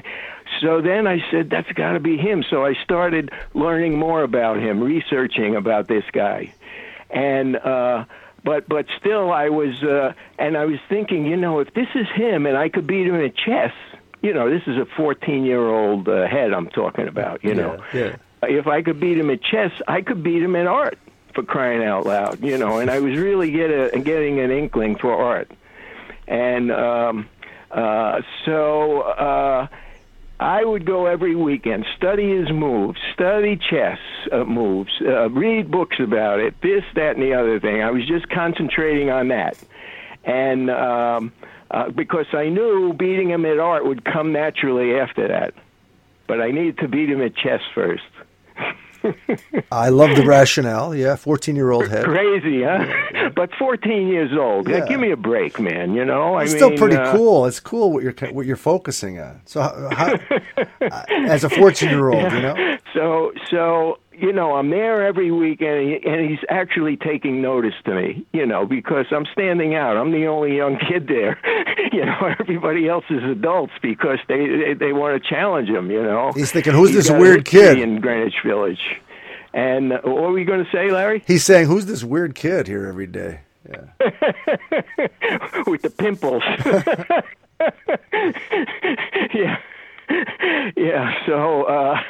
[0.61, 4.59] So then I said, "That's got to be him." So I started learning more about
[4.59, 6.55] him, researching about this guy,
[7.11, 7.57] and.
[7.57, 8.05] uh
[8.43, 12.07] but but still I was uh and I was thinking, you know, if this is
[12.15, 13.75] him and I could beat him at chess,
[14.23, 17.85] you know, this is a 14-year-old uh, head I'm talking about, you know.
[17.93, 18.17] yeah.
[18.43, 20.99] If I could beat him at chess, I could beat him at art
[21.35, 24.97] for crying out loud, you know, and I was really get a, getting an inkling
[24.97, 25.51] for art.
[26.27, 27.29] And um
[27.71, 29.67] uh so uh
[30.41, 33.99] I would go every weekend, study his moves, study chess
[34.33, 37.83] uh, moves, uh, read books about it, this, that, and the other thing.
[37.83, 39.59] I was just concentrating on that,
[40.25, 41.33] and um,
[41.71, 45.53] uh, because I knew beating him at art would come naturally after that,
[46.27, 48.03] but I needed to beat him at chess first.
[49.73, 50.95] I love the rationale.
[50.95, 52.05] Yeah, 14 year old head.
[52.05, 53.31] Crazy, huh?
[53.35, 54.69] But 14 years old.
[54.69, 54.87] Yeah.
[54.87, 55.95] Give me a break, man.
[55.95, 57.47] You know, I It's mean, still pretty uh, cool.
[57.47, 59.41] It's cool what you're what you're focusing on.
[59.45, 64.71] So, how, how, as a 14 year old, you know, So, so you know, I'm
[64.71, 68.27] there every week, and, he, and he's actually taking notice to me.
[68.33, 69.97] You know, because I'm standing out.
[69.97, 71.39] I'm the only young kid there.
[71.93, 75.91] you know, everybody else is adults because they they, they want to challenge him.
[75.91, 78.81] You know, He's thinking, "Who's this weird kid?" in Greenwich Village?
[79.53, 81.23] And uh, what were we going to say, Larry?
[81.27, 83.41] he's saying, "Who's this weird kid here every day?"
[83.71, 85.63] Yeah.
[85.67, 86.43] with the pimples.
[89.35, 89.57] yeah,
[90.77, 91.13] yeah.
[91.27, 92.01] So, uh,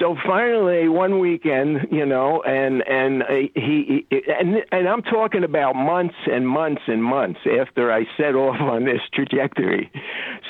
[0.00, 5.44] so finally, one weekend, you know, and and uh, he, he and and I'm talking
[5.44, 9.90] about months and months and months after I set off on this trajectory.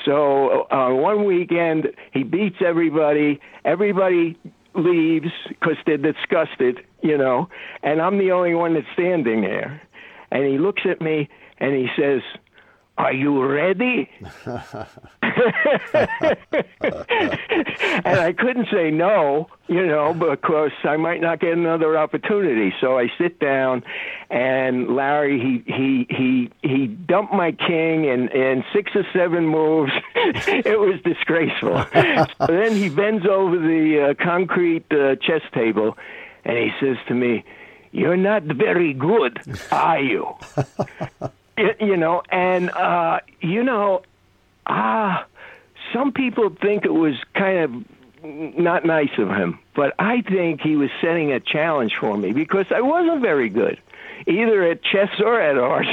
[0.07, 3.41] So, uh, one weekend, he beats everybody.
[3.65, 4.39] Everybody
[4.75, 7.49] leaves because they're disgusted, you know,
[7.83, 9.83] and I'm the only one that's standing there.
[10.31, 12.23] And he looks at me and he says,
[12.99, 14.11] Are you ready?
[14.45, 14.59] and
[18.05, 22.75] I couldn't say no, you know, because I might not get another opportunity.
[22.83, 23.83] So I sit down,
[24.29, 29.93] and Larry he he he he dumped my king in in six or seven moves.
[30.15, 31.85] it was disgraceful.
[32.47, 35.97] so then he bends over the uh, concrete uh, chess table,
[36.45, 37.43] and he says to me,
[37.91, 39.41] "You're not very good,
[39.71, 40.37] are you?"
[41.57, 44.03] You know, and uh, you know,
[44.67, 45.27] ah,
[45.93, 47.85] some people think it was kind of
[48.57, 52.67] not nice of him, but I think he was setting a challenge for me because
[52.75, 53.81] I wasn't very good,
[54.27, 55.87] either at chess or at art.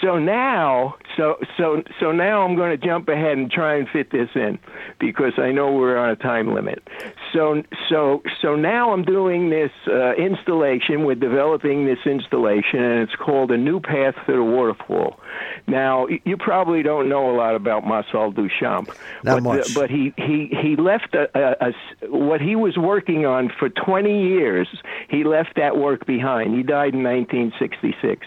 [0.00, 4.10] so now, so so so now I'm going to jump ahead and try and fit
[4.10, 4.58] this in
[4.98, 6.86] because I know we're on a time limit.
[7.32, 11.04] So so so now I'm doing this uh, installation.
[11.04, 15.20] We're developing this installation, and it's called a new path to the waterfall.
[15.66, 18.88] Now you probably don't know a lot about Marcel Duchamp,
[19.22, 19.74] Not but, much.
[19.74, 21.72] but he he he left a, a, a
[22.08, 24.68] what he was working on for 20 years.
[25.08, 26.54] He left that work behind.
[26.54, 28.26] He died in 1966.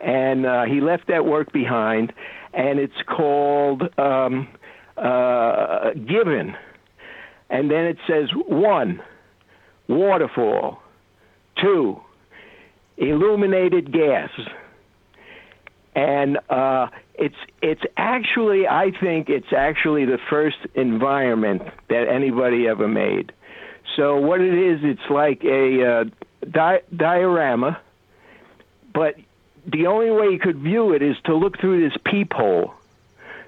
[0.00, 2.12] and uh, he left that work behind,
[2.54, 4.48] and it's called um,
[4.96, 6.56] uh, Given,
[7.50, 9.02] and then it says one,
[9.88, 10.82] waterfall,
[11.60, 12.00] two,
[12.96, 14.30] illuminated gas,
[15.94, 22.88] and uh, it's it's actually I think it's actually the first environment that anybody ever
[22.88, 23.32] made.
[23.96, 26.04] So what it is, it's like a uh,
[26.48, 27.80] di- diorama,
[28.92, 29.16] but
[29.66, 32.74] the only way you could view it is to look through this peephole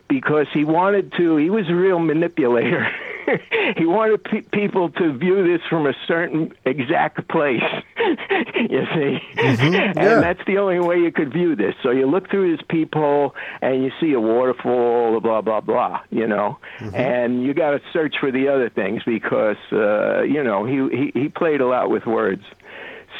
[0.08, 1.36] because he wanted to.
[1.36, 2.86] He was a real manipulator.
[3.76, 7.62] he wanted pe- people to view this from a certain exact place.
[8.70, 9.92] you see, yeah.
[9.96, 11.74] and that's the only way you could view this.
[11.82, 16.00] So you look through this peephole and you see a waterfall, blah blah blah.
[16.10, 20.64] You know, and you got to search for the other things because uh, you know
[20.64, 22.42] he, he he played a lot with words.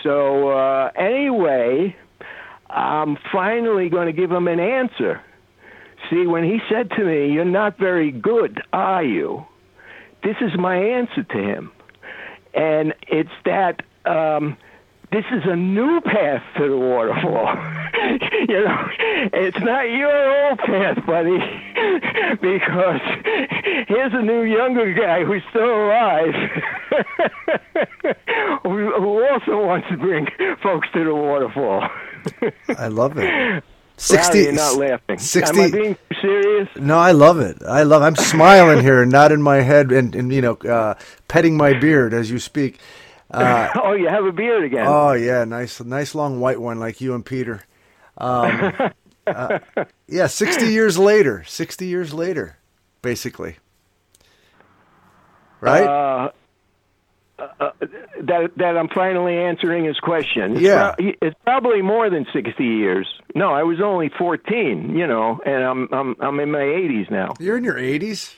[0.03, 1.97] So uh, anyway,
[2.69, 5.21] I'm finally going to give him an answer.
[6.11, 9.47] See, when he said to me, You're not very good, are you?
[10.23, 11.73] This is my answer to him.
[12.55, 14.57] And it's that um,
[15.13, 17.55] this is a new path to the waterfall.
[18.49, 18.89] you know,
[19.35, 21.37] it's not your old path, buddy,
[22.41, 23.01] because
[23.89, 26.33] here's a new younger guy who's still alive
[28.63, 30.27] who, also wants to bring
[30.63, 31.87] folks to the waterfall.
[32.79, 33.25] I love it.
[33.25, 35.19] Rowdy, 60 you're not laughing.
[35.19, 36.69] 60 Am I being serious?
[36.77, 37.63] No, I love it.
[37.63, 38.03] I love.
[38.03, 40.95] I'm smiling here, nodding my head, and, and you know, uh,
[41.29, 42.81] petting my beard as you speak.
[43.33, 44.87] Uh, oh, you have a beard again.
[44.87, 47.63] oh yeah, nice, nice long white one like you and Peter.
[48.19, 48.73] Um,
[49.27, 49.59] uh,
[50.07, 51.45] yeah, sixty years later.
[51.47, 52.59] Sixty years later,
[53.01, 53.57] basically.
[55.61, 55.87] Right?
[55.87, 56.33] Uh,
[57.39, 57.71] uh,
[58.23, 60.57] that that I'm finally answering his question.
[60.59, 60.95] Yeah.
[60.99, 63.09] it's probably more than 60 years.
[63.35, 67.35] No, I was only 14, you know, and I'm I'm I'm in my 80s now.
[67.41, 68.35] You're in your 80s.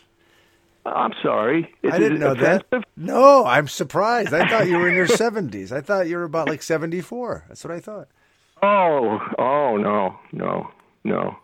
[0.87, 1.73] I'm sorry.
[1.83, 2.65] Is I didn't know offensive?
[2.71, 2.85] that.
[2.97, 4.35] No, I'm surprised.
[4.35, 5.73] I thought you were in your 70s.
[5.73, 7.47] I thought you were about like 74.
[7.49, 8.09] That's what I thought.
[8.63, 10.71] Oh, oh no, no,
[11.05, 11.37] no.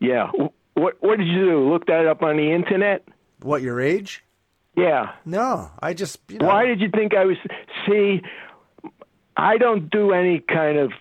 [0.00, 0.30] Yeah.
[0.74, 1.72] What what did you do?
[1.72, 3.06] Look that up on the internet?
[3.42, 4.22] What your age?
[4.76, 5.12] Yeah.
[5.24, 6.18] No, I just.
[6.28, 7.36] You know, Why did you think I was?
[7.86, 8.22] See,
[9.36, 10.92] I don't do any kind of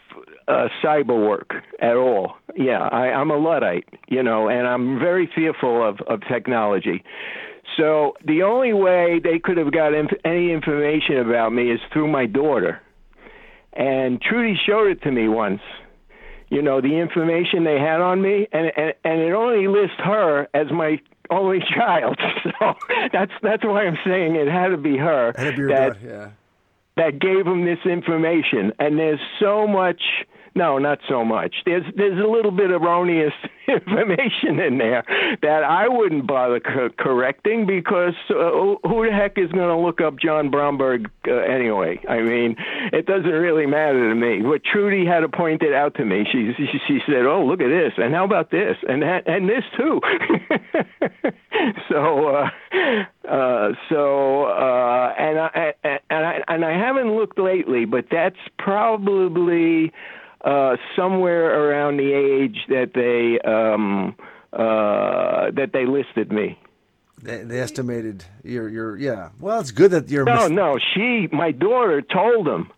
[0.47, 2.35] uh, cyber work at all.
[2.55, 7.03] Yeah, I, I'm a luddite, you know, and I'm very fearful of of technology.
[7.75, 12.07] So the only way they could have got inf- any information about me is through
[12.07, 12.81] my daughter,
[13.73, 15.61] and Trudy showed it to me once.
[16.49, 20.47] You know the information they had on me, and and, and it only lists her
[20.53, 22.17] as my only child.
[22.59, 22.73] So
[23.11, 25.93] that's that's why I'm saying it had to be her Had to be your that
[26.01, 26.29] daughter, yeah.
[27.03, 28.71] that gave him this information.
[28.79, 30.01] And there's so much.
[30.57, 31.57] No, not so much.
[31.67, 33.33] There's there's a little bit erroneous
[33.67, 35.03] information in there
[35.43, 38.33] that I wouldn't bother co- correcting because uh,
[38.83, 42.01] who the heck is going to look up John Bromberg uh, anyway?
[42.09, 42.55] I mean,
[42.91, 44.41] it doesn't really matter to me.
[44.41, 46.25] But Trudy had to point it out to me.
[46.31, 49.47] She she, she said, "Oh, look at this, and how about this, and that, and
[49.47, 50.01] this too."
[51.87, 52.49] so uh,
[53.29, 59.93] uh, so uh, and I and I and I haven't looked lately, but that's probably
[60.47, 64.15] uh, somewhere around the age that they um,
[64.53, 66.57] uh, that they listed me.
[67.21, 69.29] They, they estimated your your yeah.
[69.39, 70.23] Well, it's good that you're.
[70.23, 72.71] No, no, she, my daughter, told him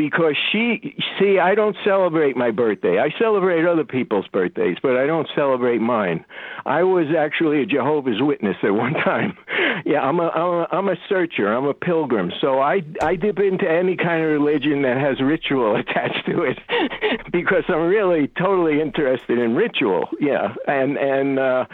[0.00, 2.98] because she see I don't celebrate my birthday.
[2.98, 6.24] I celebrate other people's birthdays, but I don't celebrate mine.
[6.64, 9.36] I was actually a Jehovah's Witness at one time.
[9.84, 11.52] Yeah, I'm a I'm a, I'm a searcher.
[11.52, 12.32] I'm a pilgrim.
[12.40, 16.58] So I I dip into any kind of religion that has ritual attached to it
[17.32, 20.08] because I'm really totally interested in ritual.
[20.18, 21.66] Yeah, and and uh,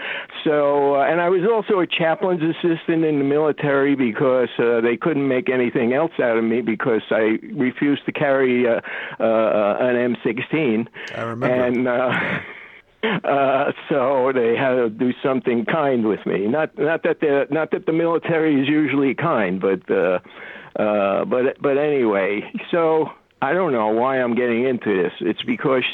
[0.43, 4.97] so uh, and I was also a chaplain's assistant in the military because uh, they
[4.97, 8.81] couldn't make anything else out of me because I refused to carry uh,
[9.21, 10.89] uh, an M16.
[11.15, 11.47] I remember.
[11.47, 12.41] And uh,
[13.29, 16.47] uh, so they had to do something kind with me.
[16.47, 20.19] Not not that the not that the military is usually kind, but uh,
[20.79, 22.51] uh, but but anyway.
[22.71, 23.11] So
[23.43, 25.13] I don't know why I'm getting into this.
[25.21, 25.85] It's because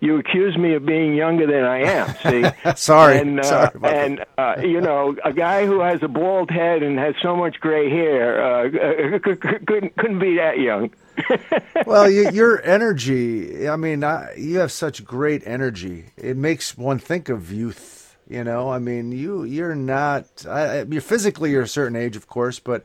[0.00, 2.14] you accuse me of being younger than I am.
[2.22, 6.08] See, Sorry, and uh, sorry about and uh, you know, a guy who has a
[6.08, 9.18] bald head and has so much gray hair uh,
[9.66, 10.90] couldn't couldn't be that young.
[11.84, 13.68] well, you, your energy.
[13.68, 16.06] I mean, I, you have such great energy.
[16.16, 18.16] It makes one think of youth.
[18.28, 20.46] You know, I mean, you you're not.
[20.48, 22.84] I, you're physically you're a certain age, of course, but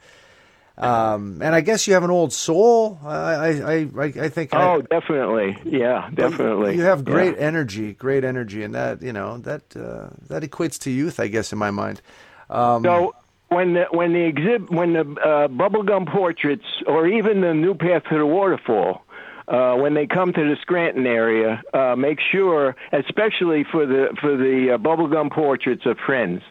[0.78, 3.00] Um, and I guess you have an old soul.
[3.04, 4.54] I I I, I think.
[4.54, 5.58] I- Oh, definitely.
[5.66, 6.76] Yeah, definitely.
[6.76, 7.38] You have great Yeah.
[7.38, 11.52] energy, great energy, and that you know that uh, that equates to youth, I guess,
[11.54, 12.02] in my mind.
[12.50, 13.14] Um, So
[13.50, 18.04] when the when the exhibit when the uh, bubblegum portraits or even the new path
[18.10, 19.04] to the waterfall.
[19.50, 24.36] Uh, when they come to the Scranton area, uh, make sure, especially for the for
[24.36, 26.42] the uh, bubblegum portraits of friends,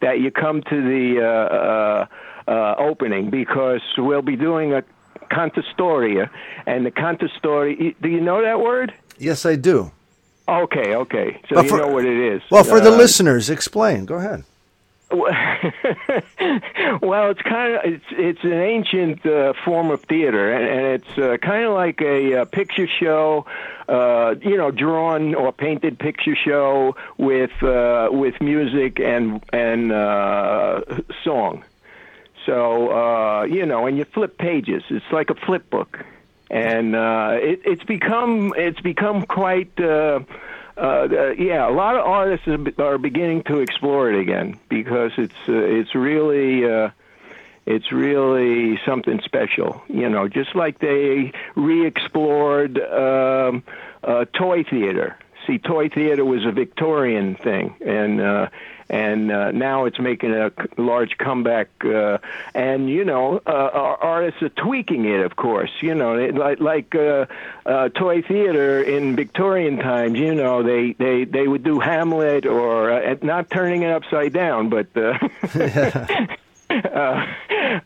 [0.00, 4.82] that you come to the uh, uh, uh, opening because we'll be doing a
[5.30, 6.30] cantastoria,
[6.66, 7.94] and the cantastoria.
[8.00, 8.94] Do you know that word?
[9.18, 9.90] yes, I do.
[10.48, 11.38] Okay, okay.
[11.52, 12.42] So you know what it is.
[12.50, 14.06] Well, for the Uh, listeners, explain.
[14.06, 14.44] Go ahead.
[15.10, 15.30] well,
[17.30, 21.36] it's kind of it's it's an ancient uh, form of theater, and, and it's uh,
[21.36, 23.46] kind of like a, uh picture show,
[23.88, 30.80] uh, you know, drawn or painted picture show with uh, with music and and uh,
[31.22, 31.64] song.
[32.44, 34.82] So uh, you know, and you flip pages.
[34.90, 36.04] It's like a flip book,
[36.50, 39.78] and uh, it, it's become it's become quite.
[39.78, 40.18] Uh,
[40.76, 42.46] uh, uh, yeah, a lot of artists
[42.78, 46.90] are, beginning to explore it again because it's uh, it's really uh,
[47.64, 49.82] it's really something special.
[49.88, 53.62] You know, just like they re-explored um,
[54.04, 55.18] uh, toy theater.
[55.46, 58.48] See, toy theater was a Victorian thing, and uh,
[58.88, 61.68] and uh, now it's making a large comeback.
[61.84, 62.18] Uh,
[62.54, 65.70] and you know, uh, our artists are tweaking it, of course.
[65.80, 67.26] You know, they, like like uh,
[67.64, 70.18] uh, toy theater in Victorian times.
[70.18, 74.68] You know, they they they would do Hamlet or uh, not turning it upside down,
[74.68, 74.86] but.
[74.96, 76.26] Uh,
[76.70, 77.26] uh,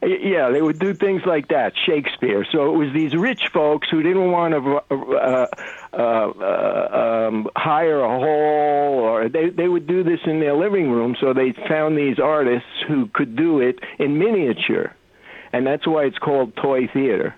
[0.02, 1.74] yeah, they would do things like that.
[1.86, 2.46] Shakespeare.
[2.50, 5.46] So it was these rich folks who didn't want to uh,
[5.92, 10.90] uh, uh, um, hire a hall, or they they would do this in their living
[10.90, 11.14] room.
[11.20, 14.94] So they found these artists who could do it in miniature,
[15.52, 17.34] and that's why it's called toy theater.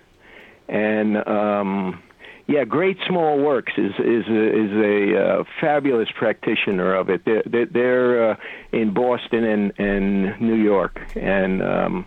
[0.69, 2.01] And um,
[2.47, 7.23] yeah, Great Small Works is is a, is a uh, fabulous practitioner of it.
[7.25, 8.35] They're they're, they're uh,
[8.71, 12.05] in Boston and and New York, and um,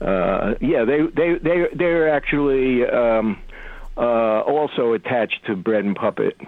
[0.00, 3.40] uh, yeah, they they they they're actually um,
[3.96, 6.40] uh, also attached to Bread and Puppet,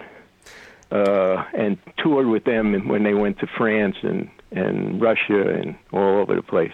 [0.91, 6.19] uh, and toured with them when they went to France and and Russia and all
[6.19, 6.71] over the place.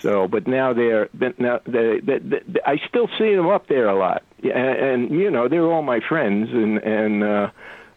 [0.00, 3.98] So, but now they're now they, they, they, I still see them up there a
[3.98, 7.50] lot, and, and you know they're all my friends, and and uh,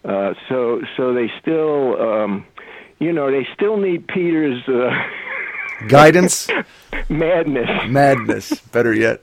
[0.03, 2.45] uh, so so they still, um,
[2.99, 4.91] you know, they still need Peter's uh,
[5.87, 6.49] Guidance,
[7.09, 7.69] madness.
[7.89, 8.59] madness.
[8.71, 9.21] Better yet.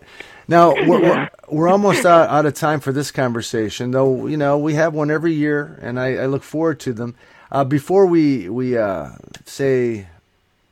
[0.48, 1.28] Now we're, Yeah.
[1.48, 4.26] we're, we're almost out, out of time for this conversation, though.
[4.26, 7.14] You know we have one every year, and I, I look forward to them.
[7.52, 9.10] Uh, before we we uh,
[9.44, 10.06] say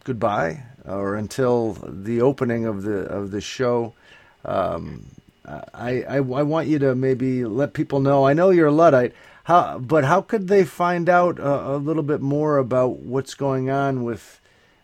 [0.04, 3.94] goodbye, or until the opening of the of the show,
[4.44, 5.06] um,
[5.44, 8.26] I, I I want you to maybe let people know.
[8.26, 9.14] I know you're a luddite.
[9.44, 13.70] How, but how could they find out a, a little bit more about what's going
[13.70, 14.40] on with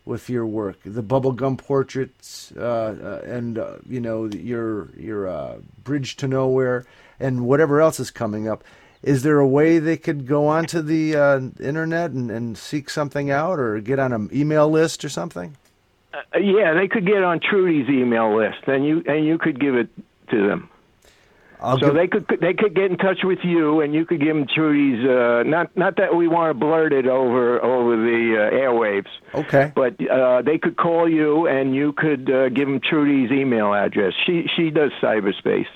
[0.06, 5.56] with your work, the bubblegum portraits, uh, uh, and uh, you know your your uh,
[5.82, 6.84] bridge to nowhere,
[7.18, 8.64] and whatever else is coming up.
[9.02, 13.30] Is there a way they could go onto the uh, internet and, and seek something
[13.30, 15.56] out, or get on an email list or something?
[16.34, 19.74] Uh, yeah, they could get on Trudy's email list, and you and you could give
[19.74, 19.88] it
[20.30, 20.68] to them.
[21.60, 24.20] I'll So give- they could they could get in touch with you, and you could
[24.20, 25.04] give them Trudy's.
[25.04, 29.72] Uh, not not that we want to blurt it over over the uh, airwaves, okay.
[29.74, 34.12] but uh, they could call you, and you could uh, give them Trudy's email address.
[34.26, 35.66] She she does cyberspace.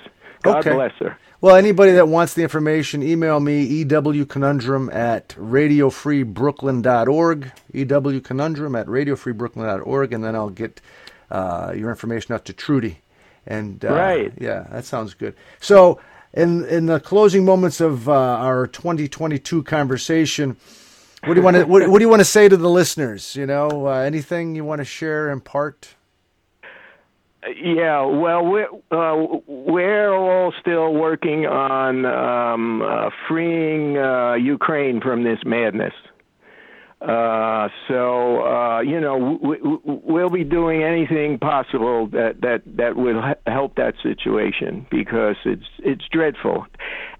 [0.43, 0.72] God Okay.
[0.72, 1.18] bless her.
[1.41, 10.24] Well, anybody that wants the information, email me, ewconundrum at radiofreebrooklyn.org, ewconundrum at radiofreebrooklyn.org, and
[10.24, 10.80] then I'll get
[11.30, 12.99] uh, your information out to Trudy.
[13.47, 14.32] And uh, Right.
[14.36, 15.36] yeah, that sounds good.
[15.61, 16.01] So,
[16.34, 20.57] in in the closing moments of uh, our 2022 conversation,
[21.24, 23.36] what do you want to what, what do you want to say to the listeners?
[23.36, 25.95] You know, uh, anything you want to share, impart?
[27.57, 35.24] Yeah, well, we're uh, we're all still working on um, uh, freeing uh, Ukraine from
[35.24, 35.94] this madness.
[37.01, 42.96] Uh, so uh, you know, we, we, we'll be doing anything possible that that that
[42.96, 46.66] will help that situation because it's it's dreadful.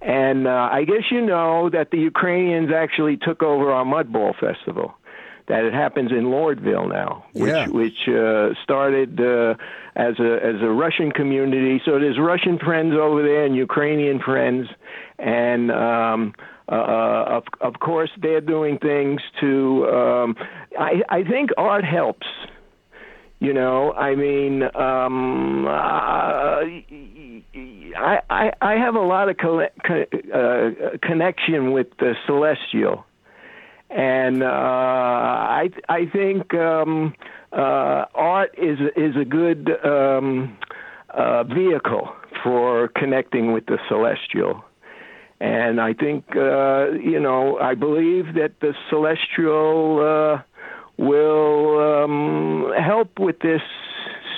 [0.01, 4.95] And uh, I guess you know that the Ukrainians actually took over our Mudball Festival.
[5.49, 7.69] That it happens in Lordville now, which Yeah.
[7.69, 9.55] which uh, started uh,
[9.97, 11.81] as a as a Russian community.
[11.87, 14.69] So there's Russian friends over there and Ukrainian friends,
[15.19, 16.35] and um,
[16.71, 16.75] uh,
[17.39, 19.87] of of course they're doing things to.
[19.89, 20.37] Um,
[20.79, 22.27] I I think art helps.
[23.41, 25.71] You know, I mean, um, uh,
[27.97, 33.05] I, I I have a lot of colle- co- uh, connection with the celestial,
[33.91, 37.14] and uh, I I think um,
[37.53, 40.57] uh, art is is a good um,
[41.11, 42.12] uh, vehicle
[42.43, 44.64] for connecting with the celestial.
[45.41, 50.43] And I think, uh, you know, I believe that the celestial uh,
[50.97, 53.62] will um, help with this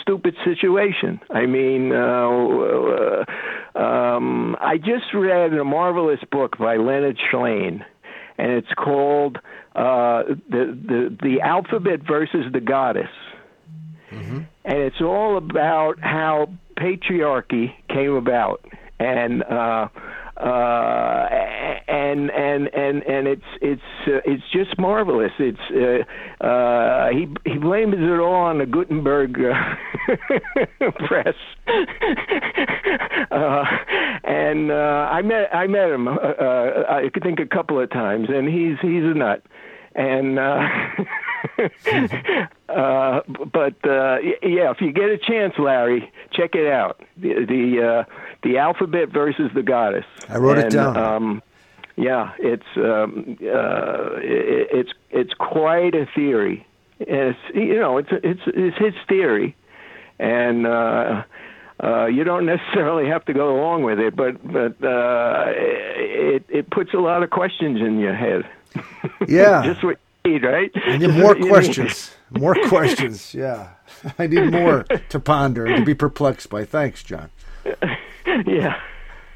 [0.03, 1.20] stupid situation.
[1.30, 3.24] I mean, uh,
[3.76, 7.82] uh, um, I just read a marvelous book by Leonard Shlain,
[8.41, 9.36] and it's called
[9.74, 13.11] uh, the, the the Alphabet versus the Goddess,
[14.64, 18.64] and it's all about how patriarchy came about,
[18.99, 19.43] and.
[19.43, 19.88] Uh,
[20.41, 21.28] uh,
[21.88, 25.32] and and and and it's it's uh, it's just marvelous.
[25.38, 29.53] It's uh, uh, he he blames it all on the Gutenberg uh,
[31.07, 31.34] press,
[33.30, 33.64] uh,
[34.24, 36.09] and uh, I met I met him.
[36.09, 39.43] Uh, uh, I think a couple of times, and he's he's a nut,
[39.95, 40.38] and.
[40.38, 40.66] Uh,
[42.69, 43.21] uh,
[43.53, 47.01] but uh, y- yeah, if you get a chance, Larry, check it out.
[47.17, 50.07] The the, uh, the alphabet versus the goddess.
[50.29, 50.97] I wrote it down.
[50.97, 51.43] Um,
[51.97, 56.67] yeah, it's um, uh, it, it's it's quite a theory.
[57.01, 59.57] And it's you know it's it's it's his theory,
[60.19, 60.67] and.
[60.67, 61.25] Uh,
[61.83, 66.71] uh, you don't necessarily have to go along with it, but but uh, it it
[66.71, 68.49] puts a lot of questions in your head.
[69.27, 69.63] Yeah.
[69.65, 70.71] just what need, right?
[70.75, 71.49] You Just more you need.
[71.51, 72.11] questions.
[72.31, 73.35] More questions.
[73.35, 73.71] Yeah.
[74.18, 76.64] I need more to ponder and to be perplexed by.
[76.64, 77.31] Thanks, John.
[78.47, 78.81] yeah.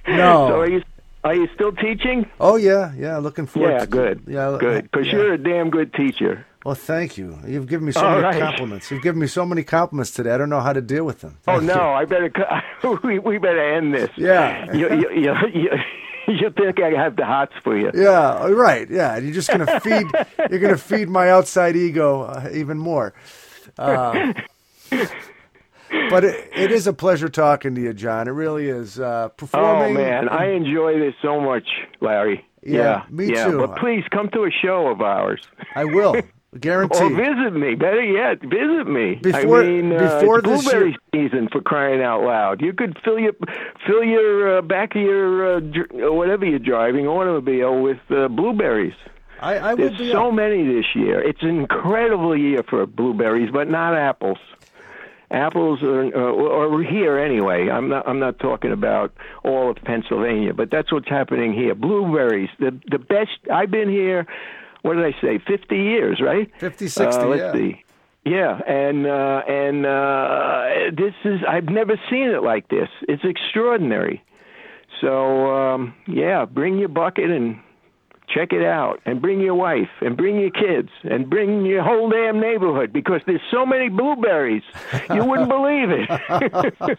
[0.07, 0.49] No.
[0.49, 0.83] So are you
[1.25, 2.29] are you still teaching?
[2.39, 3.17] Oh yeah, yeah.
[3.19, 3.71] Looking forward.
[3.73, 4.23] Yeah, to good.
[4.27, 4.85] Yeah, good.
[4.85, 5.13] Because yeah.
[5.15, 6.47] you're a damn good teacher.
[6.65, 7.39] Well, thank you.
[7.47, 8.41] You've given me so All many right.
[8.41, 8.91] compliments.
[8.91, 10.31] You've given me so many compliments today.
[10.33, 11.39] I don't know how to deal with them.
[11.47, 11.81] Oh no, you.
[11.81, 12.33] I better.
[13.03, 14.11] We we better end this.
[14.17, 14.73] Yeah.
[14.73, 15.71] You you you,
[16.41, 17.91] you, think I have the hots for you?
[17.95, 18.89] Yeah, oh, right.
[18.91, 20.07] Yeah, you're just gonna feed.
[20.51, 23.15] you're gonna feed my outside ego uh, even more.
[23.79, 24.33] Uh,
[26.11, 28.29] but it, it is a pleasure talking to you, John.
[28.29, 28.99] It really is.
[28.99, 31.69] Uh, Oh man, I enjoy this so much,
[32.01, 32.45] Larry.
[32.63, 33.59] Yeah, me yeah, too.
[33.59, 35.43] But please come to a show of ours.
[35.75, 36.15] I will
[36.61, 37.03] guarantee.
[37.05, 37.75] Or visit me.
[37.75, 39.17] Better yet, visit me.
[39.17, 42.61] Before- I mean, uh, before this blueberry season for crying out loud.
[42.63, 43.33] You could fill your
[43.87, 48.95] fill your uh, back of your uh, uh, whatever you're driving automobile with uh, blueberries.
[49.41, 50.11] I, I There's be.
[50.13, 51.21] so many this year.
[51.21, 54.39] It's an incredible year for blueberries, but not apples.
[55.31, 57.69] Apples are, uh, or here anyway.
[57.69, 58.07] I'm not.
[58.07, 61.75] I'm not talking about all of Pennsylvania, but that's what's happening here.
[61.75, 63.31] Blueberries, the the best.
[63.53, 64.27] I've been here.
[64.85, 65.39] What did I say?
[65.47, 66.51] Fifty years, right?
[66.61, 67.53] 50, 60, Uh, let's yeah.
[67.53, 67.83] see.
[68.27, 72.89] Yeah, and uh, and uh, this is I've never seen it like this.
[73.09, 74.23] It's extraordinary.
[75.01, 77.59] So um, yeah, bring your bucket and
[78.29, 82.09] check it out, and bring your wife, and bring your kids, and bring your whole
[82.09, 84.63] damn neighborhood because there's so many blueberries,
[85.13, 86.99] you wouldn't believe it.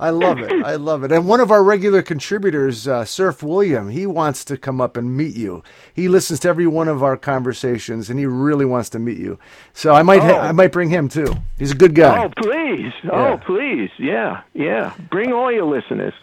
[0.00, 0.52] I love it.
[0.64, 1.12] I love it.
[1.12, 5.16] And one of our regular contributors, uh, Surf William, he wants to come up and
[5.16, 5.62] meet you.
[5.92, 9.38] He listens to every one of our conversations, and he really wants to meet you.
[9.72, 10.38] So I might, ha- Oh.
[10.40, 11.34] I might bring him too.
[11.58, 12.24] He's a good guy.
[12.24, 13.10] oh please, Yeah.
[13.12, 14.94] oh please, yeah, yeah.
[15.10, 16.14] Bring all your listeners.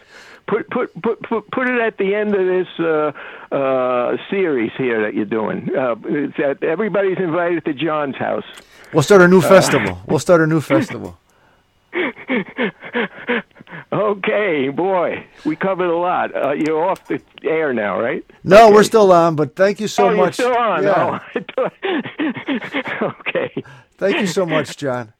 [0.48, 3.12] Put put put put put it at the end of this uh,
[3.54, 5.68] uh, series here that you're doing.
[5.76, 8.44] Uh, it's that everybody's invited to John's house.
[8.92, 9.98] We'll start a new festival.
[10.06, 11.18] We'll start a new festival.
[13.92, 16.34] Okay, boy, we covered a lot.
[16.34, 18.24] Uh, you're off the air now, right?
[18.44, 18.74] No, Okay.
[18.74, 20.38] we're still on, but thank you so oh, much.
[20.38, 20.82] You're still on.
[20.82, 21.18] Yeah.
[23.00, 23.62] Oh, okay.
[23.96, 25.12] Thank you so much, John.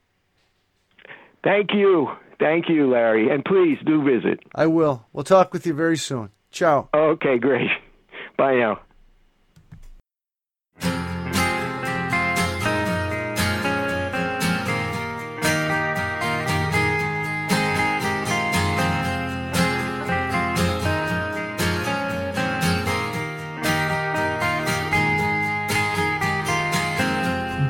[1.43, 2.11] Thank you.
[2.39, 3.30] Thank you, Larry.
[3.30, 4.41] And please do visit.
[4.55, 5.07] I will.
[5.12, 6.30] We'll talk with you very soon.
[6.51, 6.89] Ciao.
[6.95, 7.68] Okay, great.
[8.36, 8.80] Bye now.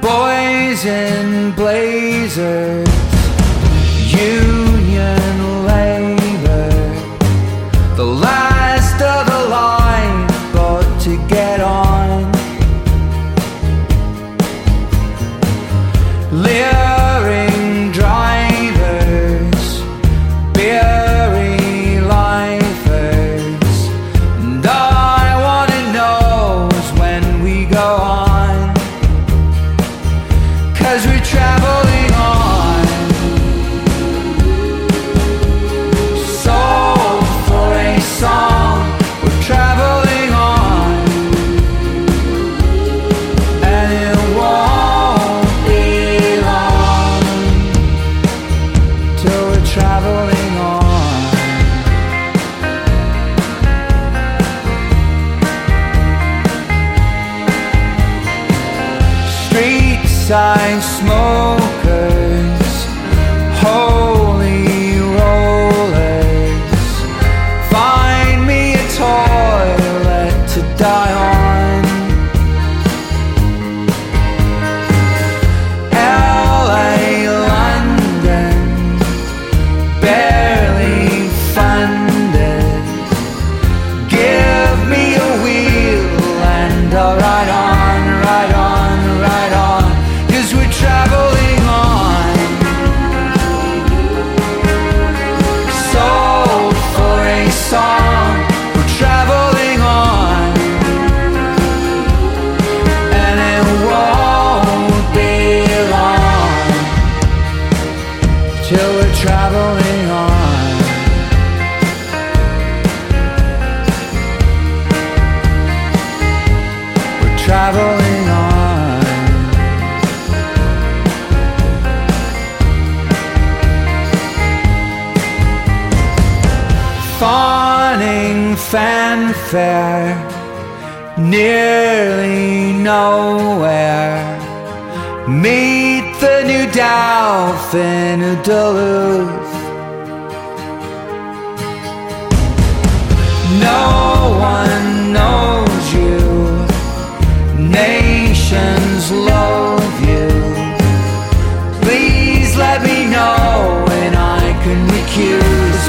[0.00, 2.88] Boys in blazers,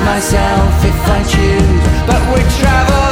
[0.06, 1.84] myself if I choose.
[2.08, 3.09] But we're traveling